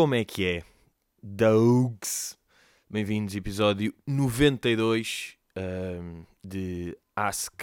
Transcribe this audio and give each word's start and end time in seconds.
Como 0.00 0.14
é 0.14 0.24
que 0.24 0.46
é? 0.46 0.62
Dogs. 1.22 2.34
Bem-vindos, 2.88 3.36
episódio 3.36 3.94
92 4.06 5.36
um, 5.54 6.24
de 6.42 6.96
Ask 7.14 7.62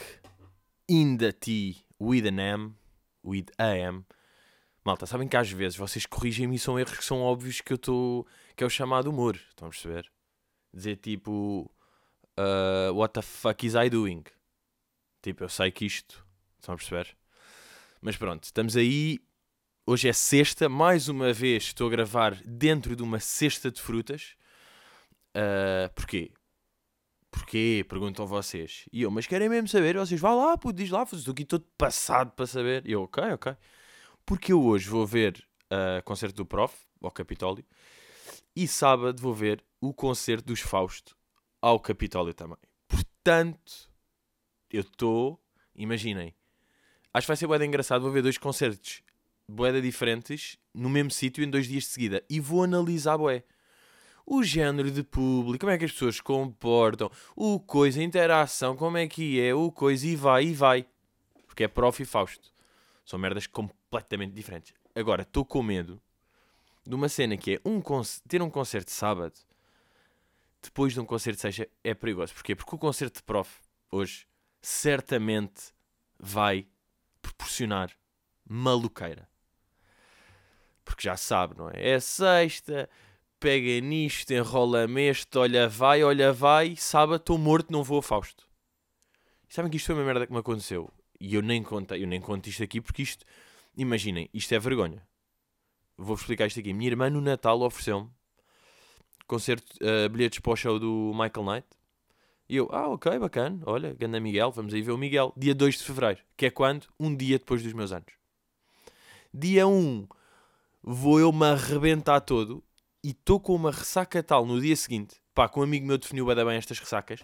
in 0.87 1.17
the 1.17 1.31
T 1.31 1.77
with 1.99 2.27
an 2.27 2.39
M, 2.39 2.75
with. 3.23 3.45
Malta, 4.85 5.07
sabem 5.07 5.27
que 5.27 5.35
às 5.35 5.49
vezes 5.49 5.75
vocês 5.75 6.05
corrigem-me 6.05 6.57
e 6.57 6.59
são 6.59 6.79
erros 6.79 6.99
que 6.99 7.03
são 7.03 7.23
óbvios 7.23 7.59
que 7.59 7.73
eu 7.73 7.77
estou. 7.77 8.27
que 8.55 8.63
é 8.63 8.67
o 8.67 8.69
chamado 8.69 9.09
humor. 9.09 9.35
Estão 9.49 9.67
a 9.67 9.71
perceber? 9.71 10.07
Dizer 10.71 10.97
tipo. 10.97 11.71
uh, 12.37 12.93
what 12.93 13.15
the 13.15 13.23
fuck 13.23 13.65
is 13.65 13.73
I 13.73 13.89
doing? 13.89 14.23
Tipo, 15.23 15.45
eu 15.45 15.49
sei 15.49 15.71
que 15.71 15.87
isto. 15.87 16.23
Estão 16.59 16.75
a 16.75 16.77
perceber? 16.77 17.17
Mas 17.99 18.15
pronto, 18.15 18.43
estamos 18.43 18.77
aí. 18.77 19.19
Hoje 19.89 20.09
é 20.09 20.11
sexta, 20.11 20.67
mais 20.67 21.07
uma 21.07 21.31
vez 21.31 21.63
estou 21.63 21.87
a 21.87 21.89
gravar 21.89 22.35
dentro 22.43 22.93
de 22.93 23.01
uma 23.01 23.21
cesta 23.21 23.71
de 23.71 23.81
frutas. 23.81 24.35
Uh, 25.29 25.89
porquê? 25.95 26.33
Porquê? 27.31 27.85
Perguntam 27.87 28.27
vocês. 28.27 28.83
E 28.91 29.03
eu, 29.03 29.09
mas 29.09 29.27
querem 29.27 29.47
mesmo 29.47 29.69
saber? 29.69 29.95
Vocês, 29.95 30.19
vá 30.19 30.35
lá, 30.35 30.57
pô, 30.57 30.73
diz 30.73 30.89
lá, 30.89 31.03
estou 31.03 31.31
aqui 31.31 31.45
todo 31.45 31.65
passado 31.77 32.31
para 32.31 32.45
saber. 32.45 32.85
E 32.85 32.91
eu, 32.91 33.03
ok, 33.03 33.23
ok. 33.31 33.55
Porque 34.25 34.51
eu 34.51 34.61
hoje 34.61 34.89
vou 34.89 35.07
ver 35.07 35.41
o 35.71 36.03
concerto 36.03 36.35
do 36.35 36.45
Prof, 36.45 36.75
ao 37.01 37.09
Capitólio, 37.09 37.63
e 38.53 38.67
sábado 38.67 39.21
vou 39.21 39.33
ver 39.33 39.63
o 39.79 39.93
concerto 39.93 40.47
dos 40.47 40.59
Fausto 40.59 41.15
ao 41.61 41.79
Capitólio 41.79 42.33
também. 42.33 42.57
Portanto, 42.89 43.89
eu 44.69 44.81
estou, 44.81 45.41
imaginem, 45.73 46.35
acho 47.13 47.25
que 47.25 47.29
vai 47.29 47.37
ser 47.37 47.47
boeda 47.47 47.65
engraçado, 47.65 48.01
vou 48.01 48.11
ver 48.11 48.21
dois 48.21 48.37
concertos 48.37 49.06
boeda 49.47 49.81
diferentes 49.81 50.57
no 50.73 50.89
mesmo 50.89 51.11
sítio 51.11 51.43
em 51.43 51.49
dois 51.49 51.67
dias 51.67 51.83
de 51.83 51.89
seguida 51.89 52.23
e 52.29 52.39
vou 52.39 52.63
analisar 52.63 53.17
boé. 53.17 53.43
O 54.25 54.43
género 54.43 54.91
de 54.91 55.03
público, 55.03 55.59
como 55.61 55.71
é 55.71 55.77
que 55.77 55.85
as 55.85 55.91
pessoas 55.91 56.17
se 56.17 56.23
comportam, 56.23 57.09
o 57.35 57.59
coisa, 57.59 58.01
a 58.01 58.03
interação, 58.03 58.75
como 58.75 58.97
é 58.97 59.07
que 59.07 59.39
é, 59.39 59.53
o 59.55 59.71
coisa, 59.71 60.05
e 60.05 60.17
vai, 60.17 60.45
e 60.47 60.53
vai. 60.53 60.85
Porque 61.45 61.63
é 61.63 61.67
Prof 61.67 62.03
e 62.03 62.05
Fausto. 62.05 62.51
São 63.05 63.17
merdas 63.17 63.47
completamente 63.47 64.33
diferentes. 64.33 64.73
Agora, 64.93 65.21
estou 65.21 65.45
com 65.45 65.63
medo 65.63 66.01
de 66.85 66.93
uma 66.93 67.07
cena 67.07 67.37
que 67.37 67.53
é 67.53 67.61
um 67.63 67.81
ter 68.27 68.41
um 68.41 68.49
concerto 68.49 68.87
de 68.87 68.93
sábado 68.93 69.33
depois 70.61 70.93
de 70.93 70.99
um 70.99 71.05
concerto 71.05 71.37
de 71.37 71.41
sexta 71.41 71.69
é 71.83 71.93
perigoso. 71.93 72.33
Porquê? 72.33 72.55
Porque 72.55 72.75
o 72.75 72.77
concerto 72.77 73.19
de 73.19 73.23
Prof 73.23 73.61
hoje 73.91 74.27
certamente 74.61 75.73
vai 76.19 76.67
proporcionar 77.21 77.91
maluqueira. 78.47 79.29
Porque 80.87 81.03
já 81.03 81.17
sabe, 81.17 81.57
não 81.57 81.69
é? 81.69 81.91
É 81.91 81.99
sexta, 81.99 82.89
pega 83.41 83.85
nisto, 83.85 84.31
enrola-me 84.31 85.09
este, 85.09 85.37
olha 85.37 85.67
vai, 85.67 86.01
olha 86.01 86.31
vai, 86.31 86.77
sábado 86.77 87.19
estou 87.19 87.37
morto, 87.37 87.71
não 87.71 87.83
vou 87.83 87.99
a 87.99 88.01
Fausto. 88.01 88.47
E 89.49 89.53
sabem 89.53 89.69
que 89.69 89.75
isto 89.75 89.87
foi 89.87 89.95
uma 89.95 90.05
merda 90.05 90.25
que 90.25 90.31
me 90.31 90.39
aconteceu. 90.39 90.89
E 91.19 91.35
eu 91.35 91.41
nem 91.41 91.61
contei, 91.61 92.01
eu 92.01 92.07
nem 92.07 92.21
conto 92.21 92.47
isto 92.47 92.63
aqui 92.63 92.79
porque 92.79 93.01
isto, 93.01 93.25
imaginem, 93.75 94.29
isto 94.33 94.53
é 94.53 94.59
vergonha. 94.59 95.05
Vou-vos 95.97 96.21
explicar 96.21 96.47
isto 96.47 96.61
aqui. 96.61 96.71
Minha 96.71 96.91
irmã 96.91 97.09
no 97.09 97.19
Natal 97.19 97.59
ofereceu-me 97.61 98.09
concerto, 99.27 99.75
uh, 99.83 100.09
bilhetes 100.09 100.39
para 100.39 100.53
o 100.53 100.55
show 100.55 100.79
do 100.79 101.11
Michael 101.13 101.45
Knight. 101.45 101.67
E 102.47 102.55
eu, 102.55 102.69
ah, 102.71 102.87
ok, 102.87 103.19
bacana, 103.19 103.59
olha, 103.65 103.93
ganda 103.93 104.21
Miguel, 104.21 104.51
vamos 104.51 104.73
aí 104.73 104.81
ver 104.81 104.93
o 104.93 104.97
Miguel. 104.97 105.33
Dia 105.35 105.53
2 105.53 105.79
de 105.79 105.83
Fevereiro, 105.83 106.21
que 106.37 106.45
é 106.45 106.49
quando? 106.49 106.87
Um 106.97 107.13
dia 107.13 107.37
depois 107.37 107.61
dos 107.61 107.73
meus 107.73 107.91
anos. 107.91 108.13
Dia 109.33 109.67
1, 109.67 110.07
vou 110.81 111.19
eu 111.19 111.31
me 111.31 111.45
arrebentar 111.45 112.21
todo 112.21 112.63
e 113.03 113.09
estou 113.11 113.39
com 113.39 113.55
uma 113.55 113.71
ressaca 113.71 114.21
tal 114.23 114.45
no 114.45 114.59
dia 114.59 114.75
seguinte, 114.75 115.21
pá, 115.33 115.47
com 115.47 115.59
um 115.59 115.63
amigo 115.63 115.85
meu 115.85 115.97
definiu 115.97 116.25
bem 116.25 116.57
estas 116.57 116.79
ressacas, 116.79 117.21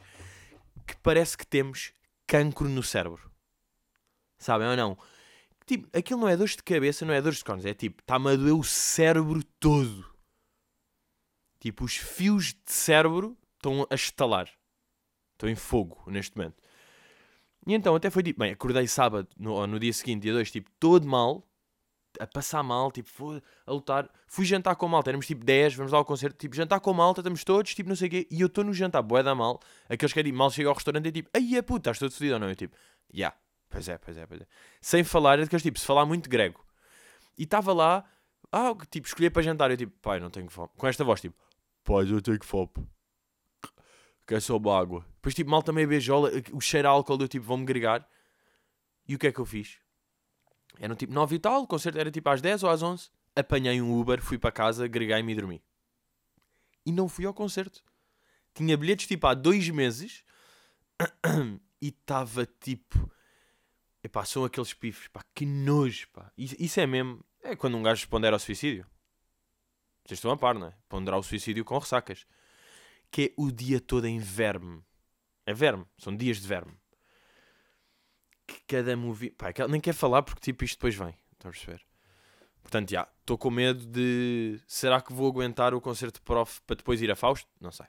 que 0.86 0.96
parece 0.98 1.38
que 1.38 1.46
temos 1.46 1.94
cancro 2.28 2.70
no 2.70 2.84
cérebro. 2.84 3.32
Sabem 4.38 4.68
ou 4.68 4.76
não? 4.76 4.98
Tipo, 5.66 5.98
aquilo 5.98 6.20
não 6.20 6.28
é 6.28 6.36
dor 6.36 6.48
de 6.48 6.62
cabeça, 6.62 7.06
não 7.06 7.14
é 7.14 7.22
dor 7.22 7.34
de 7.34 7.44
cornos, 7.44 7.66
é 7.66 7.74
tipo, 7.74 8.02
está-me 8.02 8.32
a 8.32 8.36
doer 8.36 8.56
o 8.56 8.64
cérebro 8.64 9.44
todo. 9.60 10.06
Tipo, 11.60 11.86
os 11.86 11.96
fios 11.96 12.54
de 12.54 12.72
cérebro 12.72 13.38
estão 13.56 13.88
a 13.90 13.96
estalar. 13.96 14.50
Estão 15.34 15.48
em 15.48 15.56
fogo 15.56 16.04
neste 16.08 16.38
momento. 16.38 16.62
E 17.66 17.74
então 17.74 17.96
até 17.96 18.10
foi 18.10 18.22
tipo, 18.22 18.42
bem, 18.42 18.52
acordei 18.52 18.88
sábado, 18.88 19.30
no, 19.38 19.66
no 19.66 19.80
dia 19.80 19.94
seguinte, 19.94 20.24
dia 20.24 20.34
2, 20.34 20.52
tipo, 20.52 20.70
todo 20.78 21.08
mal, 21.08 21.48
a 22.20 22.28
passar 22.28 22.64
mal, 22.64 22.92
tipo, 22.92 23.10
fui 23.10 23.42
a 23.66 23.72
lutar. 23.72 24.10
Fui 24.28 24.46
jantar 24.46 24.76
com 24.76 24.88
malta, 24.88 25.10
éramos 25.10 25.26
tipo 25.26 25.44
10, 25.44 25.76
vamos 25.76 25.92
lá 25.92 25.98
ao 25.98 26.06
concerto, 26.06 26.38
tipo, 26.38 26.56
jantar 26.56 26.80
com 26.80 26.94
malta, 26.94 27.22
estamos 27.22 27.44
todos, 27.44 27.74
tipo, 27.74 27.90
não 27.90 27.96
sei 27.96 28.08
o 28.08 28.12
quê. 28.12 28.28
E 28.30 28.42
eu 28.42 28.48
estou 28.48 28.64
no 28.64 28.74
jantar, 28.74 29.02
boé 29.02 29.24
da 29.24 29.36
mal. 29.36 29.60
Aqueles 29.90 30.14
que 30.14 30.20
é 30.20 30.24
tipo, 30.24 30.38
mal 30.38 30.52
chega 30.52 30.70
ao 30.70 30.76
restaurante 30.76 31.08
e 31.08 31.12
tipo, 31.12 31.30
ai 31.34 31.56
é 31.56 31.62
puta, 31.62 31.90
estás 31.90 32.00
todo 32.00 32.12
fodido 32.12 32.36
ou 32.36 32.40
não? 32.40 32.50
Eu 32.50 32.56
tipo, 32.56 32.76
já, 33.12 33.18
yeah. 33.18 33.38
pois 33.70 33.88
é, 33.88 33.98
pois 33.98 34.18
é, 34.18 34.26
pois 34.26 34.42
é. 34.42 34.46
Sem 34.82 35.04
falar, 35.04 35.40
é 35.40 35.44
daqueles 35.44 35.64
tipo, 35.64 35.80
se 35.80 35.86
falar 35.86 36.06
muito 36.06 36.30
grego. 36.30 36.64
E 37.38 37.44
estava 37.44 37.74
lá, 37.74 38.06
ah, 38.52 38.76
tipo, 38.90 39.08
escolhi 39.08 39.30
para 39.30 39.42
jantar. 39.42 39.72
Eu 39.72 39.78
tipo, 39.78 39.94
pai, 40.02 40.20
não 40.20 40.30
tenho 40.30 40.50
fome. 40.50 40.70
Com 40.78 40.88
esta 40.88 41.04
voz, 41.04 41.20
tipo, 41.22 41.36
pai, 41.84 42.12
eu 42.12 42.22
tenho 42.22 42.44
fome. 42.44 42.70
Quer 44.28 44.42
só 44.42 44.56
água. 44.56 45.06
Depois, 45.16 45.36
tipo, 45.36 45.50
mal 45.50 45.62
também 45.62 45.86
beijola, 45.86 46.32
o 46.54 46.62
cheiro 46.62 46.88
a 46.88 46.92
álcool, 46.92 47.18
eu 47.20 47.28
tipo, 47.28 47.46
vou-me 47.46 47.66
gregar. 47.66 48.08
E 49.08 49.16
o 49.16 49.20
que 49.20 49.28
é 49.28 49.32
que 49.32 49.40
eu 49.40 49.46
fiz? 49.46 49.80
Era 50.80 50.96
tipo 50.96 51.14
9 51.14 51.36
e 51.36 51.40
tal, 51.40 51.64
o 51.64 51.68
concerto 51.68 52.00
era 52.00 52.12
tipo 52.12 52.30
às 52.30 52.42
10 52.42 52.64
ou 52.64 52.70
às 52.70 52.82
11. 52.82 53.10
Apanhei 53.36 53.82
um 53.82 54.00
Uber, 54.00 54.22
fui 54.22 54.38
para 54.38 54.52
casa, 54.52 54.88
greguei-me 54.88 55.32
e 55.32 55.36
dormi. 55.36 55.64
E 56.86 56.92
não 56.92 57.08
fui 57.08 57.26
ao 57.26 57.34
concerto. 57.34 57.84
Tinha 58.54 58.78
bilhetes 58.78 59.08
tipo 59.08 59.26
há 59.26 59.34
dois 59.34 59.70
meses 59.70 60.24
e 61.82 61.88
estava 61.88 62.46
tipo. 62.46 63.12
Epá, 64.04 64.26
são 64.26 64.44
aqueles 64.44 64.74
pifes, 64.74 65.08
pá, 65.08 65.24
que 65.34 65.46
nojo, 65.46 66.10
pá. 66.10 66.32
Isso, 66.38 66.56
isso 66.60 66.80
é 66.80 66.86
mesmo. 66.86 67.24
É 67.42 67.56
quando 67.56 67.78
um 67.78 67.84
gajo 67.84 68.08
pondera 68.10 68.36
ao 68.36 68.40
suicídio. 68.40 68.86
Vocês 70.06 70.18
estão 70.18 70.32
a 70.32 70.38
par, 70.38 70.56
não 70.56 70.68
é? 70.68 70.74
Ponderar 70.90 71.20
o 71.20 71.24
suicídio 71.24 71.64
com 71.64 71.78
ressacas. 71.78 72.26
Que 73.10 73.24
é 73.24 73.34
o 73.38 73.52
dia 73.52 73.80
todo 73.80 74.06
em 74.06 74.20
verme. 74.20 74.84
É 75.46 75.54
verme, 75.54 75.86
são 75.98 76.16
dias 76.16 76.42
de 76.42 76.48
verme 76.48 76.74
que 78.48 78.62
cada 78.68 78.96
movie. 78.96 79.32
Pá, 79.32 79.48
nem 79.70 79.82
quer 79.82 79.94
falar 79.94 80.24
porque 80.24 80.42
tipo 80.42 80.64
isto 80.64 80.78
depois 80.78 80.96
vem. 80.96 81.16
Estão 81.34 81.50
a 81.50 81.52
perceber? 81.52 81.82
Portanto, 82.62 82.90
já, 82.90 83.08
estou 83.20 83.38
com 83.38 83.52
medo 83.52 83.86
de. 83.86 84.60
Será 84.66 85.02
que 85.02 85.14
vou 85.14 85.28
aguentar 85.30 85.74
o 85.74 85.82
concerto 85.82 86.20
de 86.20 86.26
prof 86.26 86.62
para 86.66 86.78
depois 86.78 87.02
ir 87.02 87.12
a 87.12 87.16
Fausto? 87.16 87.48
Não 87.60 87.72
sei. 87.72 87.86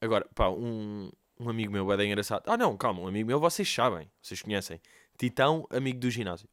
Agora, 0.00 0.28
pá, 0.34 0.48
um, 0.50 1.10
um 1.40 1.48
amigo 1.48 1.72
meu 1.72 1.90
é 1.90 2.04
engraçado. 2.04 2.42
Ah, 2.46 2.56
não, 2.56 2.76
calma, 2.76 3.00
um 3.00 3.08
amigo 3.08 3.26
meu 3.26 3.40
vocês 3.40 3.72
sabem, 3.72 4.10
vocês 4.20 4.42
conhecem. 4.42 4.80
Titão, 5.18 5.66
amigo 5.70 5.98
do 5.98 6.10
ginásio. 6.10 6.48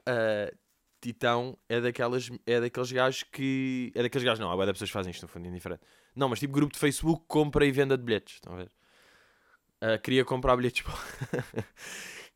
Uh, 0.00 0.54
Titão 1.00 1.56
é 1.68 1.80
daquelas 1.80 2.28
é 2.44 2.60
daqueles 2.60 2.92
gajos 2.92 3.22
que. 3.22 3.92
É 3.94 4.02
daqueles 4.02 4.24
gajos, 4.24 4.40
não, 4.40 4.50
há 4.50 4.56
várias 4.56 4.74
pessoas 4.74 4.90
que 4.90 4.94
fazem 4.94 5.10
isto 5.12 5.22
no 5.22 5.28
fundo, 5.28 5.46
indiferente. 5.46 5.82
Não, 6.14 6.28
mas 6.28 6.40
tipo 6.40 6.52
grupo 6.52 6.72
de 6.72 6.78
Facebook, 6.78 7.24
compra 7.28 7.64
e 7.64 7.70
venda 7.70 7.96
de 7.96 8.02
bilhetes. 8.02 8.34
Estão 8.34 8.52
a 8.52 8.56
ver? 8.56 8.72
Uh, 9.82 9.98
queria 10.02 10.24
comprar 10.24 10.56
bilhetes 10.56 10.82
para... 10.84 11.64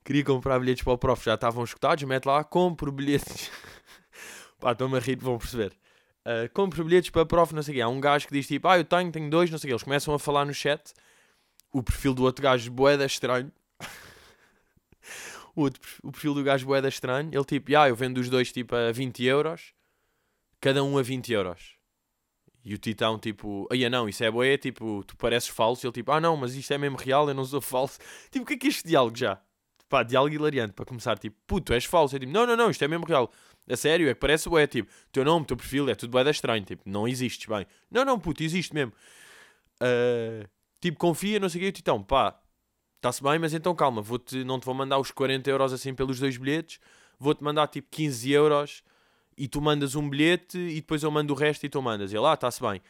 queria 0.02 0.24
comprar 0.24 0.58
bilhetes 0.58 0.82
para 0.82 0.92
o 0.94 0.98
prof, 0.98 1.24
já 1.24 1.34
estavam 1.34 1.62
escutados, 1.62 2.02
mete 2.04 2.24
lá, 2.24 2.42
compro 2.42 2.90
bilhetes. 2.90 3.50
Pá, 4.58 4.72
estão-me 4.72 4.96
a 4.96 5.00
rir, 5.00 5.16
vão 5.16 5.36
perceber. 5.36 5.72
Uh, 6.26 6.48
compro 6.54 6.82
bilhetes 6.82 7.10
para 7.10 7.26
prof, 7.26 7.54
não 7.54 7.62
sei 7.62 7.74
o 7.74 7.76
quê. 7.76 7.80
Há 7.82 7.88
um 7.88 8.00
gajo 8.00 8.26
que 8.26 8.32
diz 8.32 8.46
tipo, 8.46 8.66
ah, 8.66 8.78
eu 8.78 8.84
tenho, 8.84 9.12
tenho 9.12 9.28
dois, 9.28 9.50
não 9.50 9.58
sei 9.58 9.68
o 9.68 9.68
quê. 9.68 9.72
Eles 9.74 9.82
começam 9.82 10.14
a 10.14 10.18
falar 10.18 10.46
no 10.46 10.54
chat. 10.54 10.94
O 11.70 11.82
perfil 11.82 12.14
do 12.14 12.22
outro 12.22 12.42
gajo 12.42 12.70
boeda 12.70 13.04
estranho. 13.04 13.52
o, 15.54 15.62
outro, 15.62 15.82
o 16.02 16.10
perfil 16.10 16.32
do 16.32 16.42
gajo 16.42 16.64
boeda 16.64 16.88
estranho. 16.88 17.28
Ele 17.30 17.44
tipo, 17.44 17.76
ah, 17.76 17.88
eu 17.88 17.96
vendo 17.96 18.18
os 18.18 18.30
dois 18.30 18.50
tipo 18.50 18.74
a 18.74 18.90
20 18.90 19.22
euros. 19.24 19.74
Cada 20.60 20.82
um 20.82 20.96
a 20.96 21.02
20 21.02 21.30
euros. 21.30 21.73
E 22.64 22.74
o 22.74 22.78
Titão, 22.78 23.18
tipo, 23.18 23.68
aí 23.70 23.88
não, 23.90 24.08
isso 24.08 24.24
é 24.24 24.30
boé, 24.30 24.56
tipo, 24.56 25.04
tu 25.06 25.16
pareces 25.16 25.50
falso. 25.50 25.84
E 25.84 25.86
ele, 25.86 25.92
tipo, 25.92 26.10
ah, 26.10 26.20
não, 26.20 26.36
mas 26.36 26.54
isto 26.54 26.72
é 26.72 26.78
mesmo 26.78 26.96
real, 26.96 27.28
eu 27.28 27.34
não 27.34 27.44
sou 27.44 27.60
falso. 27.60 27.98
Tipo, 28.30 28.44
o 28.44 28.46
que 28.46 28.54
é 28.54 28.56
que 28.56 28.66
é 28.66 28.70
este 28.70 28.88
diálogo 28.88 29.16
já? 29.16 29.38
Pá, 29.88 30.02
diálogo 30.02 30.34
hilariante, 30.34 30.72
para 30.72 30.86
começar, 30.86 31.18
tipo, 31.18 31.36
puto, 31.46 31.74
és 31.74 31.84
falso. 31.84 32.16
Eu, 32.16 32.20
tipo, 32.20 32.32
não, 32.32 32.46
não, 32.46 32.56
não, 32.56 32.70
isto 32.70 32.82
é 32.82 32.88
mesmo 32.88 33.04
real. 33.04 33.30
A 33.68 33.76
sério, 33.76 34.08
é 34.08 34.14
que 34.14 34.20
parece 34.20 34.48
boé, 34.48 34.66
tipo, 34.66 34.90
teu 35.12 35.24
nome, 35.24 35.44
teu 35.44 35.56
perfil, 35.56 35.90
é 35.90 35.94
tudo 35.94 36.10
boé 36.10 36.28
estranho, 36.30 36.64
tipo, 36.64 36.82
não 36.86 37.06
existes 37.06 37.46
bem. 37.46 37.66
Não, 37.90 38.02
não, 38.02 38.18
puto, 38.18 38.42
existe 38.42 38.72
mesmo. 38.72 38.92
Uh, 39.82 40.48
tipo, 40.80 40.98
confia, 40.98 41.38
não 41.38 41.50
sei 41.50 41.60
o 41.60 41.64
quê, 41.64 41.68
o 41.68 41.72
Titão, 41.72 42.02
pá, 42.02 42.40
está-se 42.96 43.22
bem, 43.22 43.38
mas 43.38 43.52
então 43.52 43.74
calma, 43.74 44.00
vou 44.00 44.18
-te, 44.18 44.42
não 44.44 44.58
te 44.58 44.64
vou 44.64 44.74
mandar 44.74 44.98
os 44.98 45.10
40 45.10 45.50
euros 45.50 45.72
assim 45.72 45.94
pelos 45.94 46.18
dois 46.18 46.38
bilhetes, 46.38 46.80
vou-te 47.18 47.44
mandar 47.44 47.68
tipo 47.68 47.88
15 47.90 48.32
euros 48.32 48.82
e 49.36 49.48
tu 49.48 49.60
mandas 49.60 49.94
um 49.94 50.08
bilhete 50.08 50.58
e 50.58 50.76
depois 50.76 51.02
eu 51.02 51.10
mando 51.10 51.32
o 51.32 51.36
resto 51.36 51.64
e 51.64 51.68
tu 51.68 51.80
mandas. 51.82 52.12
E 52.12 52.16
ele, 52.16 52.26
ah, 52.26 52.34
está-se 52.34 52.60
bem. 52.60 52.80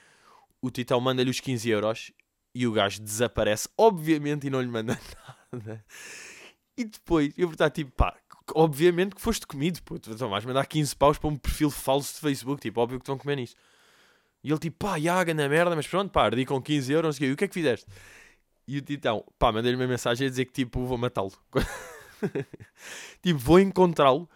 O 0.60 0.70
Titão 0.70 1.00
manda-lhe 1.00 1.30
os 1.30 1.40
15 1.40 1.68
euros 1.68 2.12
e 2.54 2.66
o 2.66 2.72
gajo 2.72 3.02
desaparece, 3.02 3.68
obviamente, 3.76 4.46
e 4.46 4.50
não 4.50 4.60
lhe 4.60 4.68
manda 4.68 4.98
nada. 5.52 5.84
E 6.76 6.84
depois, 6.84 7.32
eu 7.36 7.48
vou 7.48 7.54
estar 7.54 7.70
tipo, 7.70 7.90
pá, 7.92 8.16
obviamente 8.54 9.14
que 9.14 9.20
foste 9.20 9.46
comido, 9.46 9.82
puto. 9.82 10.10
Então 10.10 10.28
vais 10.28 10.44
mandar 10.44 10.66
15 10.66 10.94
paus 10.96 11.18
para 11.18 11.28
um 11.28 11.36
perfil 11.36 11.70
falso 11.70 12.14
de 12.14 12.20
Facebook, 12.20 12.60
tipo, 12.60 12.80
óbvio 12.80 12.98
que 12.98 13.02
estão 13.02 13.14
a 13.14 13.18
comer 13.18 13.36
nisso. 13.36 13.56
E 14.42 14.50
ele 14.50 14.58
tipo, 14.58 14.76
pá, 14.78 14.96
yaga 14.96 15.32
na 15.32 15.48
merda, 15.48 15.74
mas 15.74 15.86
pronto, 15.86 16.10
pá, 16.10 16.24
ardi 16.24 16.44
com 16.44 16.60
15 16.60 16.92
euros, 16.92 17.20
e 17.20 17.32
o 17.32 17.36
que 17.36 17.44
é 17.44 17.48
que 17.48 17.54
fizeste? 17.54 17.86
E 18.66 18.78
o 18.78 18.82
Titão, 18.82 19.24
pá, 19.38 19.52
mandei-lhe 19.52 19.76
uma 19.76 19.86
mensagem 19.86 20.26
a 20.26 20.30
dizer 20.30 20.44
que 20.46 20.52
tipo, 20.52 20.84
vou 20.84 20.98
matá-lo. 20.98 21.32
tipo, 23.22 23.38
vou 23.38 23.60
encontrá-lo. 23.60 24.28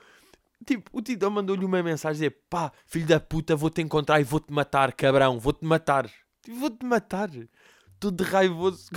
Tipo, 0.66 0.90
o 0.92 1.00
Titão 1.00 1.30
mandou-lhe 1.30 1.64
uma 1.64 1.82
mensagem 1.82 2.14
dizer, 2.14 2.36
pá, 2.50 2.72
filho 2.84 3.06
da 3.06 3.20
puta, 3.20 3.56
vou-te 3.56 3.80
encontrar 3.80 4.20
e 4.20 4.24
vou-te 4.24 4.52
matar, 4.52 4.92
cabrão, 4.92 5.38
vou-te 5.38 5.64
matar. 5.64 6.10
Tipo, 6.42 6.58
vou-te 6.58 6.84
matar. 6.84 7.30
Tudo 7.98 8.24
raivoso. 8.24 8.90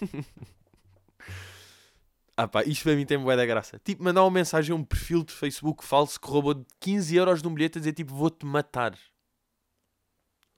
ah 2.36 2.48
pá, 2.48 2.64
isto 2.64 2.84
para 2.84 2.96
mim 2.96 3.04
tem 3.04 3.18
boa 3.18 3.36
da 3.36 3.44
graça. 3.44 3.78
Tipo, 3.84 4.04
mandar 4.04 4.22
uma 4.22 4.30
mensagem 4.30 4.72
a 4.72 4.76
um 4.76 4.84
perfil 4.84 5.24
de 5.24 5.32
Facebook 5.32 5.84
falso 5.84 6.20
que 6.20 6.28
roubou 6.28 6.64
15 6.78 7.16
euros 7.16 7.42
de 7.42 7.48
um 7.48 7.54
bilhete 7.54 7.78
a 7.78 7.80
dizer 7.80 7.92
tipo, 7.92 8.14
vou-te 8.14 8.46
matar. 8.46 8.96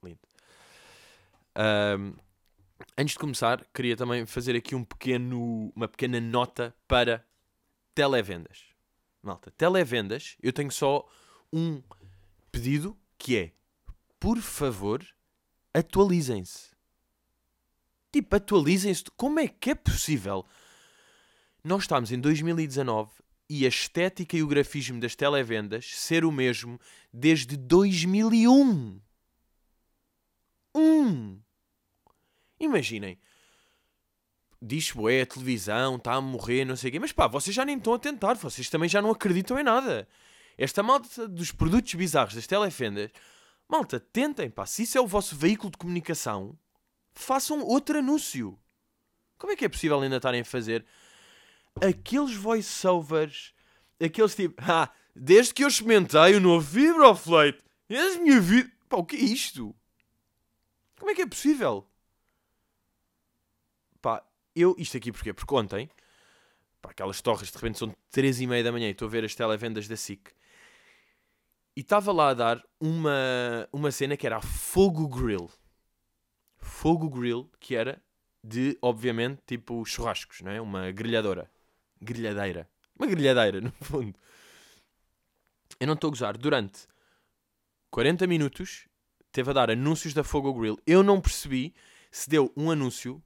Lindo. 0.05 0.21
Um, 1.57 2.15
antes 2.97 3.15
de 3.15 3.19
começar, 3.19 3.65
queria 3.75 3.97
também 3.97 4.27
fazer 4.27 4.55
aqui 4.55 4.75
um 4.75 4.85
pequeno, 4.85 5.73
uma 5.75 5.89
pequena 5.89 6.21
nota 6.21 6.75
para 6.87 7.25
televendas. 7.95 8.72
Malta, 9.23 9.53
televendas, 9.53 10.37
eu 10.43 10.53
tenho 10.53 10.73
só 10.73 11.09
um 11.53 11.81
pedido 12.51 12.99
que 13.17 13.37
é, 13.37 13.53
por 14.19 14.39
favor, 14.41 15.07
atualizem-se. 15.73 16.71
Tipo, 18.13 18.37
atualizem-se. 18.37 19.05
Como 19.17 19.39
é 19.39 19.47
que 19.47 19.71
é 19.71 19.75
possível? 19.75 20.45
Nós 21.63 21.83
estamos 21.83 22.11
em 22.11 22.21
2019 22.21 23.11
e 23.49 23.65
a 23.65 23.69
estética 23.69 24.37
e 24.37 24.43
o 24.43 24.49
grafismo 24.49 25.01
das 25.01 25.15
televendas 25.15 25.87
ser 25.95 26.25
o 26.25 26.33
mesmo 26.33 26.81
desde 27.13 27.57
2001. 27.57 29.01
Um! 30.75 31.41
Imaginem. 32.59 33.19
Diz, 34.65 34.93
é 35.11 35.23
a 35.23 35.27
televisão 35.27 35.97
está 35.97 36.15
a 36.15 36.21
morrer, 36.21 36.65
não 36.65 36.77
sei 36.77 36.89
o 36.89 36.93
quê. 36.93 37.01
Mas 37.01 37.11
pá, 37.11 37.27
vocês 37.27 37.55
já 37.55 37.65
nem 37.65 37.77
estão 37.77 37.95
a 37.95 37.99
tentar. 37.99 38.35
Vocês 38.35 38.71
também 38.71 38.89
já 38.89 39.03
não 39.03 39.11
acreditam 39.11 39.59
em 39.59 39.65
nada. 39.65 40.07
Esta 40.57 40.85
malta 40.85 41.27
dos 41.27 41.51
produtos 41.51 41.93
bizarros 41.95 42.35
das 42.35 42.47
televendas. 42.47 43.11
Malta, 43.69 43.99
tentem, 43.99 44.49
pá. 44.49 44.65
Se 44.65 44.85
isso 44.85 44.97
é 44.97 45.01
o 45.01 45.07
vosso 45.07 45.35
veículo 45.35 45.73
de 45.73 45.79
comunicação, 45.79 46.57
façam 47.13 47.61
outro 47.65 47.99
anúncio. 47.99 48.57
Como 49.37 49.53
é 49.53 49.57
que 49.57 49.65
é 49.65 49.69
possível 49.69 50.01
ainda 50.01 50.17
estarem 50.17 50.43
a 50.43 50.45
fazer 50.45 50.87
aqueles 51.81 52.35
voiceovers, 52.37 53.53
aqueles 54.01 54.37
tipo, 54.37 54.55
ah, 54.63 54.89
desde 55.17 55.55
que 55.55 55.65
eu 55.65 55.69
experimentei 55.69 56.37
o 56.37 56.41
novo 56.41 56.65
Vibroflate, 56.65 57.59
a 57.91 58.19
minha 58.21 58.41
vida. 58.41 58.71
Pá, 58.89 58.99
o 58.99 59.05
que 59.05 59.17
é 59.17 59.21
isto? 59.21 59.75
Como 60.99 61.11
é 61.11 61.15
que 61.17 61.23
é 61.23 61.27
possível? 61.27 61.89
Pá, 64.01 64.25
eu, 64.55 64.75
isto 64.79 64.97
aqui 64.97 65.13
porquê? 65.13 65.33
Porque 65.33 65.55
ontem, 65.55 65.89
pá, 66.81 66.91
aquelas 66.91 67.21
torres 67.21 67.51
de 67.51 67.55
repente 67.55 67.79
são 67.79 67.95
3 68.11 68.41
e 68.41 68.47
meia 68.47 68.65
da 68.65 68.73
manhã 68.73 68.89
e 68.89 68.93
estou 68.93 69.07
a 69.07 69.11
ver 69.11 69.25
as 69.25 69.35
televendas 69.35 69.89
da 69.89 69.97
SIC 69.97 70.33
e 71.77 71.81
estava 71.81 72.13
lá 72.13 72.31
a 72.31 72.35
dar 72.35 72.63
uma, 72.79 73.69
uma 73.73 73.91
cena 73.91 74.17
que 74.17 74.27
era 74.27 74.37
a 74.37 74.43
Fogo 74.43 75.09
Grill. 75.09 75.51
Fogo 76.59 77.09
Grill, 77.09 77.51
que 77.59 77.75
era 77.75 78.03
de, 78.45 78.77
obviamente, 78.83 79.41
tipo 79.47 79.85
churrascos, 79.85 80.43
não 80.43 80.51
é? 80.51 80.61
Uma 80.61 80.91
grelhadora. 80.91 81.51
Grelhadeira. 82.01 82.69
Uma 82.99 83.07
grelhadeira, 83.07 83.61
no 83.63 83.73
fundo. 83.81 84.15
Eu 85.81 85.87
não 85.87 85.95
estou 85.95 86.09
a 86.09 86.11
gozar. 86.11 86.37
Durante 86.37 86.87
40 87.91 88.27
minutos 88.27 88.87
teve 89.31 89.51
a 89.51 89.55
dar 89.55 89.71
anúncios 89.71 90.13
da 90.13 90.23
Fogo 90.23 90.53
Grill. 90.53 90.79
Eu 90.87 91.03
não 91.03 91.21
percebi 91.21 91.75
se 92.11 92.29
deu 92.29 92.53
um 92.55 92.71
anúncio 92.71 93.23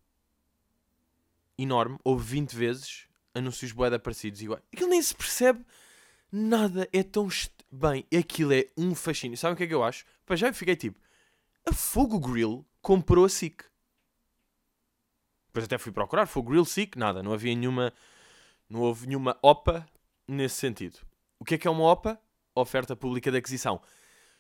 enorme, 1.59 1.99
ou 2.05 2.19
20 2.19 2.55
vezes, 2.55 3.07
anúncios 3.35 3.73
boeda 3.73 3.99
parecidos 3.99 4.41
igual. 4.43 4.61
Aquilo 4.73 4.91
nem 4.91 5.03
se 5.03 5.15
percebe 5.15 5.65
nada. 6.31 6.89
É 6.93 7.03
tão 7.03 7.29
bem. 7.71 8.07
Aquilo 8.17 8.53
é 8.53 8.67
um 8.77 8.95
fascínio. 8.95 9.37
Sabe 9.37 9.55
o 9.55 9.57
que 9.57 9.65
é 9.65 9.67
que 9.67 9.75
eu 9.75 9.85
acho? 9.85 10.05
Para 10.25 10.37
já 10.37 10.49
eu 10.49 10.55
fiquei 10.55 10.77
tipo, 10.77 11.01
a 11.65 11.73
Fogo 11.73 12.19
Grill 12.19 12.65
comprou 12.81 13.25
a 13.25 13.29
SIC. 13.29 13.65
Depois 15.49 15.65
até 15.65 15.79
fui 15.79 15.93
procurar, 15.93 16.27
Fogo 16.27 16.51
Grill 16.51 16.65
SIC, 16.65 16.97
nada. 16.97 17.23
Não 17.23 17.33
havia 17.33 17.55
nenhuma, 17.55 17.93
não 18.69 18.81
houve 18.81 19.07
nenhuma 19.07 19.39
OPA 19.43 19.87
nesse 20.29 20.57
sentido. 20.57 20.99
O 21.39 21.45
que 21.45 21.55
é 21.55 21.59
que 21.59 21.67
é 21.67 21.71
uma 21.71 21.85
OPA? 21.85 22.21
Oferta 22.55 22.97
Pública 22.97 23.31
de 23.31 23.39
Aquisição. 23.39 23.81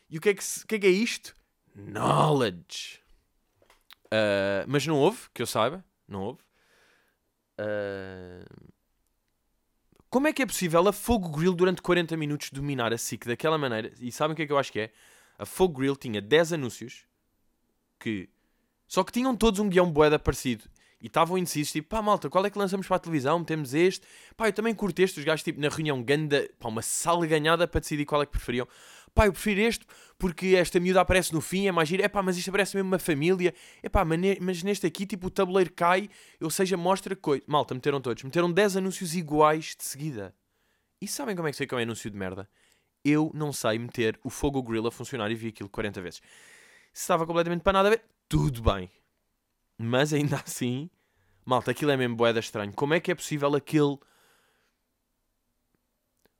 E 0.08 0.18
o 0.18 0.20
que 0.20 0.30
é 0.30 0.34
que, 0.34 0.42
o 0.42 0.66
que, 0.66 0.74
é, 0.76 0.78
que 0.78 0.86
é 0.86 0.90
isto? 0.90 1.34
Knowledge. 1.74 3.00
Uh, 4.06 4.64
mas 4.66 4.86
não 4.86 4.96
houve, 4.96 5.28
que 5.34 5.42
eu 5.42 5.46
saiba. 5.46 5.84
Não 6.06 6.22
houve. 6.22 6.45
Uh, 7.58 8.72
como 10.08 10.28
é 10.28 10.32
que 10.32 10.42
é 10.42 10.46
possível 10.46 10.86
a 10.88 10.92
Fogo 10.92 11.28
Grill 11.28 11.54
durante 11.54 11.82
40 11.82 12.16
minutos 12.16 12.50
dominar 12.50 12.92
a 12.92 12.98
SIC 12.98 13.26
daquela 13.26 13.58
maneira? 13.58 13.92
E 14.00 14.10
sabem 14.12 14.32
o 14.32 14.36
que 14.36 14.42
é 14.42 14.46
que 14.46 14.52
eu 14.52 14.58
acho 14.58 14.72
que 14.72 14.80
é? 14.80 14.90
A 15.38 15.44
Fogo 15.44 15.78
Grill 15.78 15.96
tinha 15.96 16.20
10 16.20 16.54
anúncios 16.54 17.04
que. 17.98 18.28
Só 18.88 19.02
que 19.02 19.12
tinham 19.12 19.36
todos 19.36 19.58
um 19.60 19.68
guião 19.68 19.90
boeda 19.90 20.18
parecido. 20.18 20.64
E 21.02 21.08
estavam 21.08 21.36
indecisos, 21.36 21.72
tipo, 21.72 21.88
pá, 21.88 22.00
malta, 22.00 22.30
qual 22.30 22.46
é 22.46 22.50
que 22.50 22.58
lançamos 22.58 22.86
para 22.86 22.96
a 22.96 23.00
televisão? 23.00 23.44
Temos 23.44 23.74
este. 23.74 24.06
Pá, 24.36 24.48
eu 24.48 24.52
também 24.52 24.74
curto 24.74 25.00
este. 25.00 25.18
Os 25.18 25.24
gajos, 25.24 25.42
tipo, 25.42 25.60
na 25.60 25.68
reunião, 25.68 26.02
ganda, 26.02 26.48
pá, 26.58 26.68
uma 26.68 26.82
sala 26.82 27.26
ganhada 27.26 27.68
para 27.68 27.80
decidir 27.80 28.06
qual 28.06 28.22
é 28.22 28.26
que 28.26 28.32
preferiam 28.32 28.66
pá, 29.16 29.26
eu 29.26 29.32
prefiro 29.32 29.60
este 29.62 29.86
porque 30.18 30.54
esta 30.56 30.78
miúda 30.78 31.00
aparece 31.00 31.32
no 31.32 31.40
fim, 31.40 31.66
é 31.66 31.72
mais 31.72 31.88
giro, 31.88 32.02
é 32.02 32.08
pá, 32.08 32.22
mas 32.22 32.36
isto 32.36 32.50
parece 32.50 32.76
mesmo 32.76 32.88
uma 32.88 32.98
família, 32.98 33.54
é 33.82 33.88
pá, 33.88 34.04
mas 34.04 34.62
neste 34.62 34.86
aqui, 34.86 35.06
tipo, 35.06 35.26
o 35.26 35.30
tabuleiro 35.30 35.72
cai, 35.72 36.08
ou 36.40 36.50
seja, 36.50 36.76
mostra 36.76 37.16
coisa. 37.16 37.42
Malta, 37.46 37.74
meteram 37.74 38.00
todos, 38.00 38.22
meteram 38.22 38.52
10 38.52 38.76
anúncios 38.76 39.14
iguais 39.14 39.74
de 39.76 39.84
seguida. 39.84 40.34
E 41.00 41.08
sabem 41.08 41.34
como 41.34 41.48
é 41.48 41.50
que 41.50 41.56
sei 41.56 41.66
que 41.66 41.74
é 41.74 41.78
um 41.78 41.80
anúncio 41.80 42.10
de 42.10 42.16
merda? 42.16 42.48
Eu 43.04 43.30
não 43.34 43.52
sei 43.52 43.78
meter 43.78 44.18
o 44.22 44.30
Fogo 44.30 44.62
Grill 44.62 44.86
a 44.86 44.92
funcionar 44.92 45.30
e 45.30 45.34
vi 45.34 45.48
aquilo 45.48 45.68
40 45.68 46.00
vezes. 46.00 46.20
Se 46.92 47.02
estava 47.02 47.26
completamente 47.26 47.62
para 47.62 47.74
nada 47.74 47.88
a 47.88 47.90
ver, 47.90 48.02
tudo 48.28 48.62
bem. 48.62 48.90
Mas 49.78 50.12
ainda 50.12 50.36
assim, 50.44 50.90
malta, 51.44 51.70
aquilo 51.70 51.90
é 51.90 51.96
mesmo 51.96 52.16
boeda 52.16 52.40
estranho. 52.40 52.72
Como 52.72 52.94
é 52.94 53.00
que 53.00 53.10
é 53.10 53.14
possível 53.14 53.54
aquele. 53.54 53.98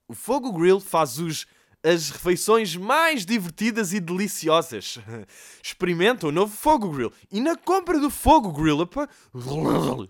O 0.07 0.13
Fogo 0.13 0.51
Grill 0.53 0.79
faz 0.79 1.19
os 1.19 1.45
as 1.87 2.09
refeições 2.09 2.75
mais 2.75 3.25
divertidas 3.25 3.93
e 3.93 3.99
deliciosas. 3.99 4.99
Experimenta 5.63 6.27
o 6.27 6.31
novo 6.31 6.55
Fogo 6.55 6.91
Grill. 6.91 7.13
E 7.31 7.39
na 7.39 7.55
compra 7.55 7.99
do 7.99 8.09
Fogo 8.09 8.51
Grill, 8.51 8.79
opa, 8.79 9.07
o 9.33 10.07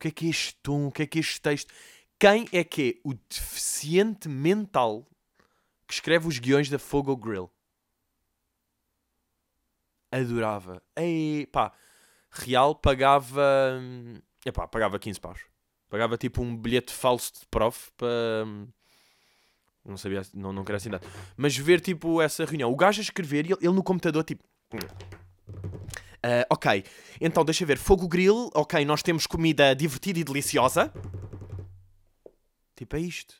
que 0.00 0.08
é 0.08 0.10
que 0.10 0.26
é 0.26 0.30
este 0.30 0.54
tom? 0.62 0.86
O 0.86 0.92
que 0.92 1.02
é 1.02 1.06
que 1.06 1.18
é 1.18 1.20
este 1.20 1.40
texto? 1.40 1.72
Quem 2.18 2.48
é 2.52 2.64
que 2.64 2.90
é 2.90 3.08
o 3.08 3.14
deficiente 3.14 4.28
mental 4.28 5.06
que 5.86 5.94
escreve 5.94 6.26
os 6.26 6.38
guiões 6.38 6.70
da 6.70 6.78
Fogo 6.78 7.14
Grill? 7.16 7.50
Adorava. 10.10 10.82
Ei, 10.96 11.46
pá, 11.46 11.72
real 12.30 12.74
pagava. 12.74 13.78
Epá, 14.44 14.66
pagava 14.66 14.98
15 14.98 15.20
paus. 15.20 15.40
Pagava 15.90 16.16
tipo 16.16 16.42
um 16.42 16.56
bilhete 16.56 16.92
falso 16.92 17.32
de 17.40 17.46
prof 17.46 17.90
para 17.96 18.46
não 19.88 19.96
sabia, 19.96 20.22
não, 20.34 20.52
não 20.52 20.64
assim 20.74 20.90
dar. 20.90 21.00
Mas 21.36 21.56
ver, 21.56 21.80
tipo, 21.80 22.20
essa 22.20 22.44
reunião. 22.44 22.70
O 22.70 22.76
gajo 22.76 23.00
a 23.00 23.02
escrever 23.02 23.46
e 23.46 23.52
ele, 23.52 23.60
ele 23.62 23.74
no 23.74 23.82
computador, 23.82 24.22
tipo... 24.24 24.44
Uh, 26.18 26.44
ok, 26.50 26.84
então 27.20 27.44
deixa 27.44 27.64
ver. 27.64 27.78
Fogo 27.78 28.08
grill, 28.08 28.50
ok, 28.54 28.84
nós 28.84 29.02
temos 29.02 29.26
comida 29.26 29.74
divertida 29.74 30.18
e 30.18 30.24
deliciosa. 30.24 30.92
Tipo, 32.76 32.96
é 32.96 33.00
isto. 33.00 33.34